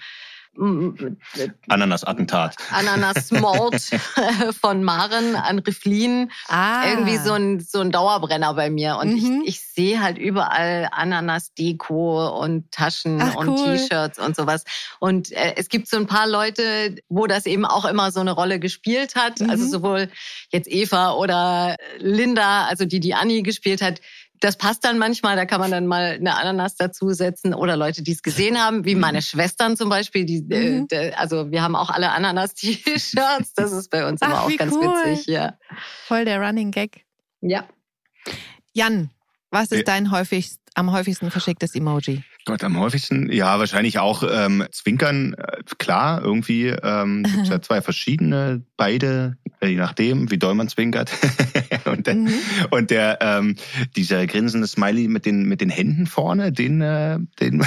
[1.68, 2.56] Ananas-Attentat.
[2.70, 3.74] Ananas-Mord
[4.60, 6.30] von Maren an Riflin.
[6.48, 6.88] Ah.
[6.88, 8.96] Irgendwie so ein, so ein Dauerbrenner bei mir.
[8.96, 9.42] Und mhm.
[9.44, 13.76] ich, ich sehe halt überall Ananas-Deko und Taschen Ach, und cool.
[13.76, 14.64] T-Shirts und sowas.
[14.98, 18.32] Und äh, es gibt so ein paar Leute, wo das eben auch immer so eine
[18.32, 19.40] Rolle gespielt hat.
[19.40, 19.50] Mhm.
[19.50, 20.08] Also sowohl
[20.50, 24.00] jetzt Eva oder Linda, also die die Annie gespielt hat,
[24.40, 28.12] das passt dann manchmal, da kann man dann mal eine Ananas dazusetzen oder Leute, die
[28.12, 30.24] es gesehen haben, wie meine Schwestern zum Beispiel.
[30.24, 30.86] Die, mhm.
[30.90, 33.54] äh, also wir haben auch alle Ananas-T-Shirts.
[33.54, 34.82] Das ist bei uns Ach, immer auch ganz cool.
[34.82, 35.26] witzig.
[35.26, 35.58] Ja.
[36.06, 37.04] Voll der Running Gag.
[37.40, 37.64] Ja.
[38.72, 39.10] Jan,
[39.50, 42.22] was ist dein häufigst, am häufigsten verschicktes Emoji?
[42.44, 47.82] Gott, am häufigsten, ja, wahrscheinlich auch ähm, Zwinkern, äh, klar, irgendwie ähm, gibt ja zwei
[47.82, 51.12] verschiedene, beide, äh, je nachdem, wie doll man zwinkert.
[51.84, 52.32] und der, mhm.
[52.70, 53.56] und der ähm,
[53.96, 57.64] dieser grinsende Smiley mit den mit den Händen vorne, den, äh, den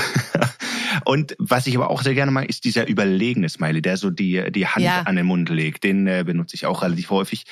[1.06, 4.52] und was ich aber auch sehr gerne mag, ist dieser überlegene Smiley, der so die
[4.52, 5.02] die Hand ja.
[5.02, 5.84] an den Mund legt.
[5.84, 7.46] Den äh, benutze ich auch relativ häufig.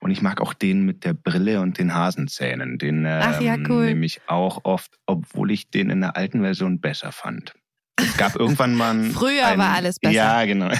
[0.00, 2.78] Und ich mag auch den mit der Brille und den Hasenzähnen.
[2.78, 3.86] Den ähm, ja, cool.
[3.86, 7.54] nehme ich auch oft, obwohl ich den in der alten Version besser fand.
[7.96, 9.04] Es gab irgendwann mal.
[9.12, 10.14] Früher einen, war alles besser.
[10.14, 10.70] Ja, genau.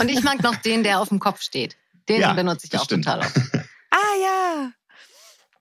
[0.00, 1.76] Und ich mag noch den, der auf dem Kopf steht.
[2.08, 3.04] Den ja, benutze ich auch stimmt.
[3.04, 3.36] total oft.
[3.90, 4.72] Ah ja.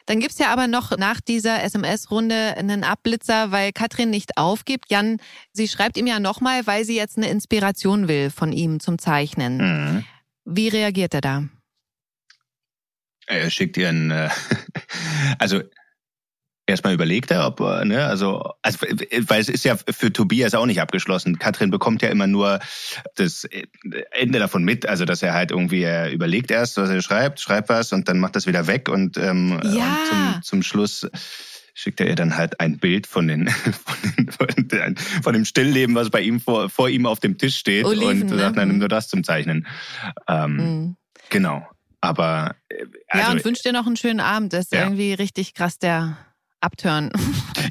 [0.07, 4.89] Dann gibt's ja aber noch nach dieser SMS-Runde einen Abblitzer, weil Katrin nicht aufgibt.
[4.89, 5.17] Jan,
[5.51, 9.57] sie schreibt ihm ja nochmal, weil sie jetzt eine Inspiration will von ihm zum Zeichnen.
[9.57, 10.05] Mhm.
[10.45, 11.43] Wie reagiert er da?
[13.27, 14.29] Er schickt ihr ein, äh,
[15.37, 15.61] also
[16.73, 18.79] erstmal überlegt er, ob, ne, also, also,
[19.27, 21.39] weil es ist ja für Tobias auch nicht abgeschlossen.
[21.39, 22.59] Katrin bekommt ja immer nur
[23.15, 23.47] das
[24.11, 27.69] Ende davon mit, also dass er halt irgendwie, er überlegt erst, was er schreibt, schreibt
[27.69, 29.85] was und dann macht das wieder weg und, ähm, Ja.
[29.87, 31.07] und zum, zum Schluss
[31.75, 36.09] schickt er ihr dann halt ein Bild von, den, von, den, von, dem Stillleben, was
[36.09, 38.37] bei ihm vor, vor ihm auf dem Tisch steht Oliven, und ne?
[38.37, 38.71] sagt, dann Mhm.
[38.73, 39.65] nimm nur das zum Zeichnen.
[40.27, 40.95] Ähm, Mhm.
[41.29, 41.67] Genau.
[42.01, 44.51] Aber äh, also, ja, und wünscht dir noch einen schönen Abend.
[44.53, 44.83] Das ist Ja.
[44.83, 46.17] irgendwie richtig krass, der
[46.63, 47.11] Upturn.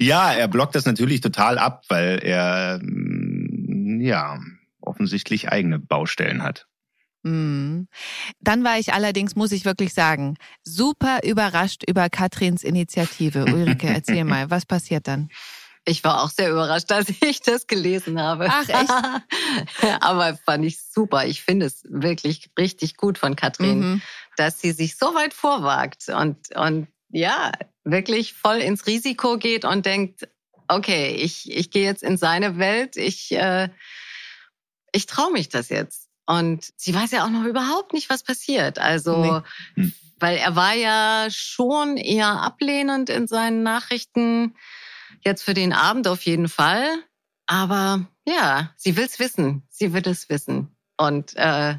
[0.01, 4.41] Ja, er blockt das natürlich total ab, weil er mm, ja
[4.81, 6.67] offensichtlich eigene Baustellen hat.
[7.23, 7.89] Mhm.
[8.41, 13.45] Dann war ich allerdings, muss ich wirklich sagen, super überrascht über Katrins Initiative.
[13.45, 15.29] Ulrike, erzähl mal, was passiert dann?
[15.85, 18.47] Ich war auch sehr überrascht, als ich das gelesen habe.
[18.49, 20.01] Ach, echt?
[20.03, 21.27] Aber fand ich super.
[21.27, 24.03] Ich finde es wirklich richtig gut von Katrin, Mhm.
[24.37, 27.53] dass sie sich so weit vorwagt und, und ja,
[27.85, 30.29] wirklich voll ins Risiko geht und denkt,
[30.69, 33.69] okay, ich, ich gehe jetzt in seine Welt, ich, äh,
[34.93, 36.09] ich traue mich das jetzt.
[36.27, 38.79] Und sie weiß ja auch noch überhaupt nicht, was passiert.
[38.79, 39.43] Also,
[39.77, 39.83] Nee.
[39.83, 39.93] Hm.
[40.21, 44.55] weil er war ja schon eher ablehnend in seinen Nachrichten.
[45.25, 46.87] Jetzt für den Abend auf jeden Fall.
[47.47, 49.63] Aber ja, sie will es wissen.
[49.69, 50.77] Sie will es wissen.
[50.97, 51.77] Und äh,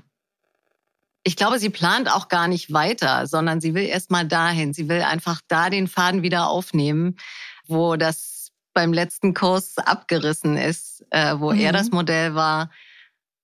[1.23, 4.73] ich glaube, sie plant auch gar nicht weiter, sondern sie will erst mal dahin.
[4.73, 7.17] Sie will einfach da den Faden wieder aufnehmen,
[7.65, 11.73] wo das beim letzten Kurs abgerissen ist, äh, wo er Mhm.
[11.73, 12.71] das Modell war.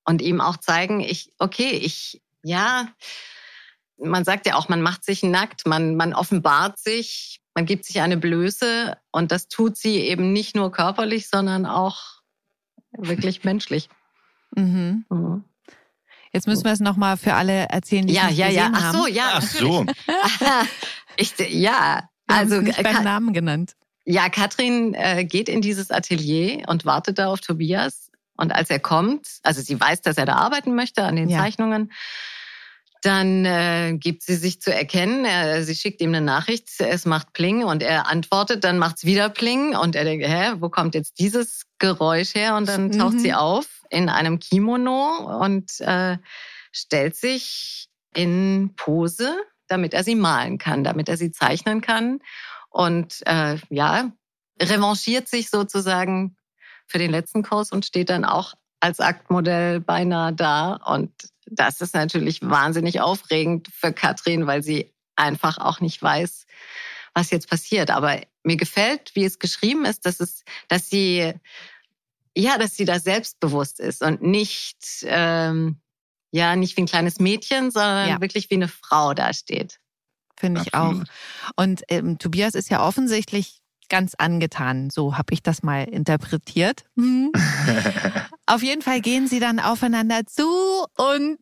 [0.04, 2.88] Und ihm auch zeigen, ich, okay, ich, ja,
[3.98, 8.02] man sagt ja auch, man macht sich nackt, man, man offenbart sich, man gibt sich
[8.02, 12.22] eine Blöße und das tut sie eben nicht nur körperlich, sondern auch
[12.98, 13.90] wirklich menschlich.
[14.56, 15.06] Mhm.
[15.10, 15.44] Mhm.
[16.34, 18.68] Jetzt müssen wir es nochmal für alle erzählen, die Ja, es nicht ja, ja.
[18.70, 18.98] gesehen Ach haben.
[18.98, 19.32] so, ja.
[19.36, 19.86] Ach so.
[21.18, 23.74] ich, ja, Wir also nicht beim Namen genannt.
[24.06, 28.10] ja, Katrin äh, geht in dieses Atelier und wartet da auf Tobias.
[28.38, 31.40] Und als er kommt, also sie weiß, dass er da arbeiten möchte an den Ja.
[31.40, 31.92] Zeichnungen,
[33.02, 35.26] dann äh, gibt sie sich zu erkennen.
[35.26, 39.30] Er, sie schickt ihm eine Nachricht, es macht Pling und er antwortet, dann macht's wieder
[39.30, 42.56] Pling und er denkt, hä, wo kommt jetzt dieses Geräusch her?
[42.56, 43.20] Und dann taucht Mhm.
[43.20, 46.18] sie auf in einem Kimono und äh,
[46.72, 49.36] stellt sich in Pose,
[49.68, 52.20] damit er sie malen kann, damit er sie zeichnen kann
[52.70, 54.12] und äh, ja,
[54.62, 56.36] revanchiert sich sozusagen
[56.88, 60.76] für den letzten Kurs und steht dann auch als Aktmodell beinahe da.
[60.86, 61.12] Und
[61.52, 66.46] das ist natürlich wahnsinnig aufregend für Katrin, weil sie einfach auch nicht weiß,
[67.14, 67.90] was jetzt passiert.
[67.92, 71.34] Aber mir gefällt, wie es geschrieben ist, dass es, dass sie
[72.36, 75.82] ja, dass sie da selbstbewusst ist und nicht ähm,
[76.32, 78.22] ja nicht wie ein kleines Mädchen, sondern Ja.
[78.22, 79.80] wirklich wie eine Frau dasteht.
[80.38, 81.08] Finde ich Absolut.
[81.08, 81.54] auch.
[81.58, 84.90] Und ähm, Tobias ist ja offensichtlich ganz angetan.
[84.90, 86.86] So habe ich das mal interpretiert.
[88.50, 90.44] Auf jeden Fall gehen sie dann aufeinander zu
[90.98, 91.38] und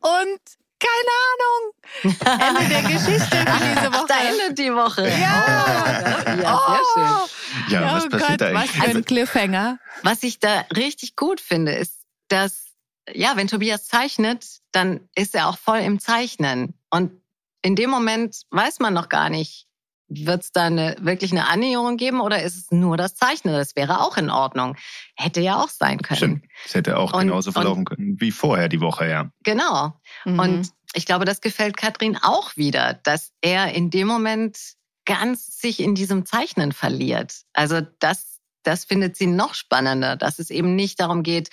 [0.00, 0.40] und
[0.80, 2.56] keine Ahnung.
[2.56, 4.06] Ende der Geschichte für diese Ach, Woche.
[4.08, 5.08] da endet die Woche.
[5.08, 5.44] Ja.
[5.46, 5.92] Oh,
[6.24, 7.72] das, ja, sehr schön.
[7.72, 8.82] Ja, oh was passiert Gott, da was eigentlich?
[8.82, 9.78] für ein Cliffhanger.
[10.02, 12.66] Was ich da richtig gut finde, ist, dass,
[13.12, 16.74] ja, wenn Tobias zeichnet, dann ist er auch voll im Zeichnen.
[16.90, 17.20] Und
[17.62, 19.66] in dem Moment weiß man noch gar nicht,
[20.08, 23.54] wird es da eine, wirklich eine Annäherung geben oder ist es nur das Zeichnen?
[23.54, 24.76] Das wäre auch in Ordnung.
[25.14, 26.16] Hätte ja auch sein können.
[26.16, 26.44] Stimmt.
[26.64, 29.30] Es hätte auch Und- genauso verlaufen können wie vorher die Woche, ja.
[29.44, 30.00] Genau.
[30.24, 30.38] Mhm.
[30.38, 34.56] Und ich glaube, das gefällt Katrin auch wieder, dass er in dem Moment
[35.04, 37.42] ganz sich in diesem Zeichnen verliert.
[37.52, 41.50] Also das, das findet sie noch spannender, dass es eben nicht darum geht,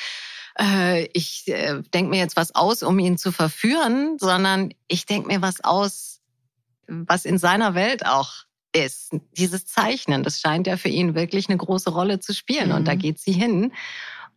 [0.60, 5.28] äh, ich äh, denke mir jetzt was aus, um ihn zu verführen, sondern ich denke
[5.28, 6.22] mir was aus,
[6.88, 8.45] was in seiner Welt auch
[8.76, 9.12] ist.
[9.38, 12.72] Dieses Zeichnen, das scheint ja für ihn wirklich eine große Rolle zu spielen.
[12.72, 13.00] Und da Mhm.
[13.00, 13.72] geht sie hin.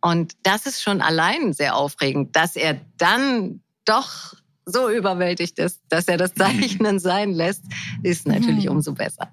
[0.01, 4.33] Und das ist schon allein sehr aufregend, dass er dann doch
[4.65, 7.63] so überwältigt ist, dass er das Zeichnen sein lässt,
[8.03, 8.71] ist natürlich Mhm.
[8.71, 9.31] umso besser.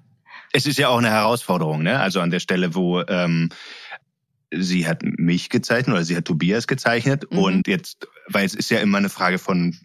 [0.53, 1.99] Es ist ja auch eine Herausforderung, ne?
[1.99, 3.49] Also an der Stelle, wo ähm,
[4.51, 7.37] sie hat mich gezeichnet oder sie hat Tobias gezeichnet Mhm.
[7.37, 9.75] und jetzt, weil es ist ja immer eine Frage von,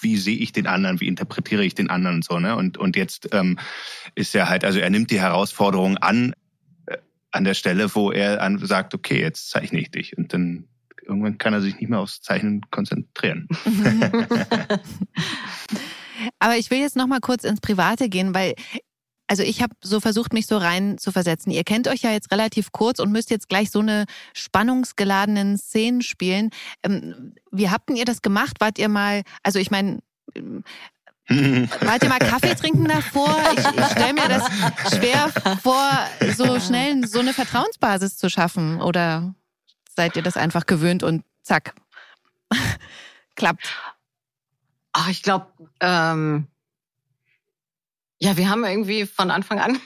[0.00, 2.54] wie sehe ich den anderen, wie interpretiere ich den anderen und so, ne?
[2.56, 3.58] Und und jetzt ähm,
[4.14, 6.34] ist er halt, also er nimmt die Herausforderung an
[6.86, 6.98] äh,
[7.32, 10.68] an der Stelle, wo er an, sagt, okay, jetzt zeichne ich dich und dann
[11.04, 13.48] irgendwann kann er sich nicht mehr aufs Zeichnen konzentrieren.
[16.38, 18.54] Aber ich will jetzt noch mal kurz ins Private gehen, weil
[19.26, 21.50] also ich habe so versucht, mich so rein zu versetzen.
[21.50, 24.04] Ihr kennt euch ja jetzt relativ kurz und müsst jetzt gleich so eine
[24.34, 26.50] spannungsgeladenen Szenen spielen.
[26.82, 28.56] Ähm, wie habt denn ihr das gemacht?
[28.60, 30.00] Wart ihr mal, also ich meine,
[31.28, 33.34] Wollt ihr mal Kaffee trinken davor?
[33.52, 34.44] Ich, ich stelle mir das
[34.92, 35.30] schwer
[35.62, 35.88] vor,
[36.34, 38.80] so schnell so eine Vertrauensbasis zu schaffen.
[38.80, 39.34] Oder
[39.96, 41.74] seid ihr das einfach gewöhnt und zack,
[43.36, 43.66] klappt?
[44.92, 45.46] Ach, ich glaube,
[45.80, 46.48] ähm,
[48.22, 49.80] ja, wir haben irgendwie von Anfang an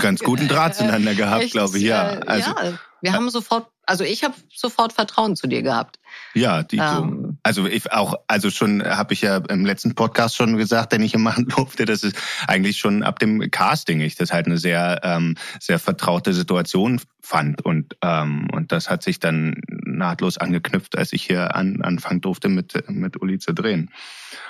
[0.00, 1.84] ganz guten Draht zueinander gehabt, glaube ich.
[1.84, 5.98] Ja, äh, also, ja, wir haben sofort, also ich habe sofort Vertrauen zu dir gehabt.
[6.34, 10.56] Ja, die ähm, also ich auch, also schon habe ich ja im letzten Podcast schon
[10.56, 12.14] gesagt, den ich hier machen durfte, dass es
[12.46, 17.64] eigentlich schon ab dem Casting ich das halt eine sehr ähm, sehr vertraute Situation fand
[17.64, 22.48] und ähm, und das hat sich dann nahtlos angeknüpft, als ich hier an, anfangen durfte
[22.48, 23.90] mit mit Uli zu drehen.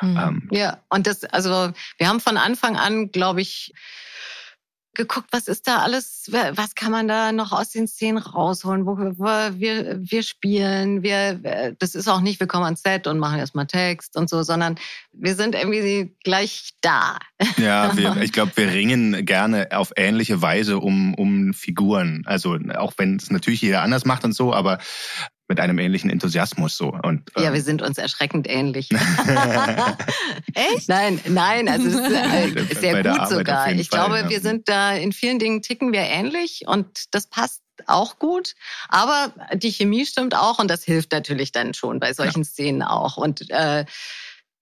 [0.01, 0.17] Mhm.
[0.17, 3.73] Ähm, ja, und das also wir haben von Anfang an, glaube ich
[4.95, 8.97] geguckt, was ist da alles, was kann man da noch aus den Szenen rausholen, wo
[8.97, 13.39] wir, wir, wir spielen, wir, das ist auch nicht, wir kommen ans Set und machen
[13.39, 14.77] erstmal Text und so, sondern
[15.13, 17.19] wir sind irgendwie gleich da.
[17.57, 22.23] Ja, wir, ich glaube, wir ringen gerne auf ähnliche Weise um, um Figuren.
[22.27, 24.79] Also auch wenn es natürlich jeder anders macht und so, aber
[25.55, 26.89] mit einem ähnlichen Enthusiasmus so.
[26.89, 28.91] Und, ähm, ja, wir sind uns erschreckend ähnlich.
[30.55, 30.89] Echt?
[30.89, 33.71] Nein, nein, also es ist äh, sehr gut sogar.
[33.71, 34.29] Ich Fall, glaube, ja.
[34.31, 38.55] wir sind da in vielen Dingen ticken wir ähnlich und das passt auch gut.
[38.89, 42.49] Aber die Chemie stimmt auch und das hilft natürlich dann schon bei solchen ja.
[42.49, 43.17] Szenen auch.
[43.17, 43.85] Und äh,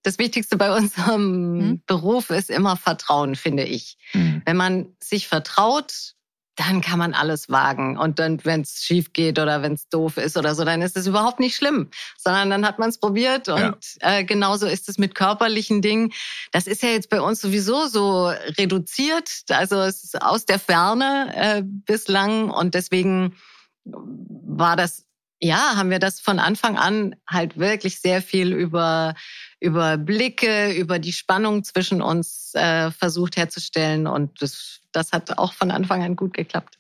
[0.03, 1.83] das Wichtigste bei unserem hm?
[1.87, 3.97] Beruf ist immer Vertrauen, finde ich.
[4.11, 4.43] Hm.
[4.45, 6.13] Wenn man sich vertraut,
[6.57, 7.97] dann kann man alles wagen.
[7.97, 10.97] Und dann, wenn es schief geht oder wenn es doof ist oder so, dann ist
[10.97, 13.49] es überhaupt nicht schlimm, sondern dann hat man es probiert.
[13.49, 14.19] Und ja.
[14.19, 16.13] äh, genauso ist es mit körperlichen Dingen.
[16.51, 18.27] Das ist ja jetzt bei uns sowieso so
[18.59, 19.31] reduziert.
[19.49, 22.51] Also es ist aus der Ferne äh, bislang.
[22.51, 23.37] Und deswegen
[23.85, 25.07] war das,
[25.41, 29.15] ja, haben wir das von Anfang an halt wirklich sehr viel über
[29.63, 34.09] über Blicke, über die Spannung zwischen uns äh, versucht herzustellen.
[34.09, 36.79] Und das, das hat auch von Anfang an gut geklappt.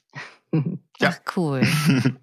[0.52, 0.60] ja.
[1.10, 1.62] Ach, cool.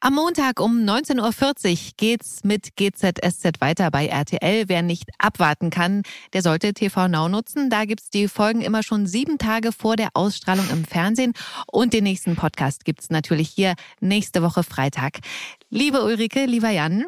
[0.00, 4.68] Am Montag um 19.40 Uhr geht's mit GZSZ weiter bei RTL.
[4.68, 7.70] Wer nicht abwarten kann, der sollte TV Now nutzen.
[7.70, 11.32] Da gibt's die Folgen immer schon sieben Tage vor der Ausstrahlung im Fernsehen.
[11.66, 15.20] Und den nächsten Podcast gibt's natürlich hier nächste Woche Freitag.
[15.70, 17.06] Liebe Ulrike, lieber Jan,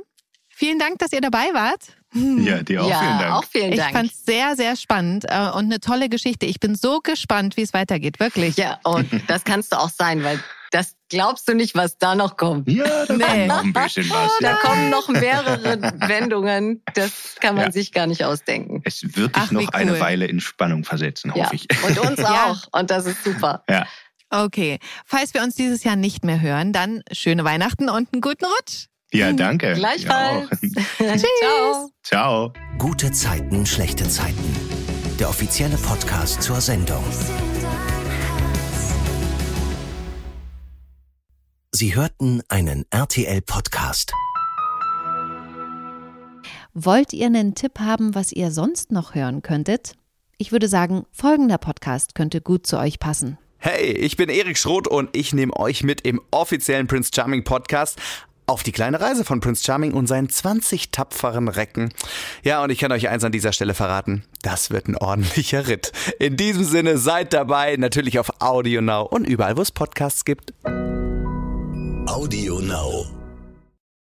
[0.48, 1.97] vielen Dank, dass ihr dabei wart.
[2.14, 3.32] Ja, dir auch ja, vielen Dank.
[3.32, 3.90] Auch vielen Dank.
[3.90, 6.46] Ich fand es sehr, sehr spannend äh, und eine tolle Geschichte.
[6.46, 8.56] Ich bin so gespannt, wie es weitergeht, wirklich.
[8.56, 12.36] Ja, und das kannst du auch sein, weil das glaubst du nicht, was da noch
[12.36, 12.68] kommt.
[12.68, 13.24] Ja, da nee.
[13.24, 14.32] kommt noch ein bisschen was.
[14.40, 16.82] Da kommen noch mehrere Wendungen.
[16.94, 17.72] Das kann man ja.
[17.72, 18.82] sich gar nicht ausdenken.
[18.84, 19.68] Es wird dich Ach, noch cool.
[19.72, 21.50] eine Weile in Spannung versetzen, hoffe ja.
[21.52, 21.66] ich.
[21.84, 22.68] Und uns auch.
[22.72, 23.64] Und das ist super.
[23.68, 23.86] Ja.
[24.30, 24.78] Okay.
[25.06, 28.86] Falls wir uns dieses Jahr nicht mehr hören, dann schöne Weihnachten und einen guten Rutsch.
[29.12, 29.72] Ja, danke.
[29.74, 30.50] Gleichfalls.
[30.61, 31.24] Tschüss.
[31.40, 31.90] Ciao.
[32.02, 32.52] Ciao.
[32.76, 34.54] Gute Zeiten, schlechte Zeiten.
[35.18, 37.02] Der offizielle Podcast zur Sendung.
[41.72, 44.12] Sie hörten einen RTL-Podcast.
[46.74, 49.94] Wollt ihr einen Tipp haben, was ihr sonst noch hören könntet?
[50.36, 53.38] Ich würde sagen, folgender Podcast könnte gut zu euch passen.
[53.61, 57.98] Hey, ich bin Erik Schroth und ich nehme euch mit im offiziellen Prince Charming Podcast
[58.49, 61.92] auf die kleine Reise von Prince Charming und seinen 20 tapferen Recken.
[62.42, 64.24] Ja, und ich kann euch eins an dieser Stelle verraten.
[64.42, 65.92] Das wird ein ordentlicher Ritt.
[66.18, 70.55] In diesem Sinne, seid dabei, natürlich auf Audio Now und überall, wo es Podcasts gibt.
[72.07, 73.17] Audio Now.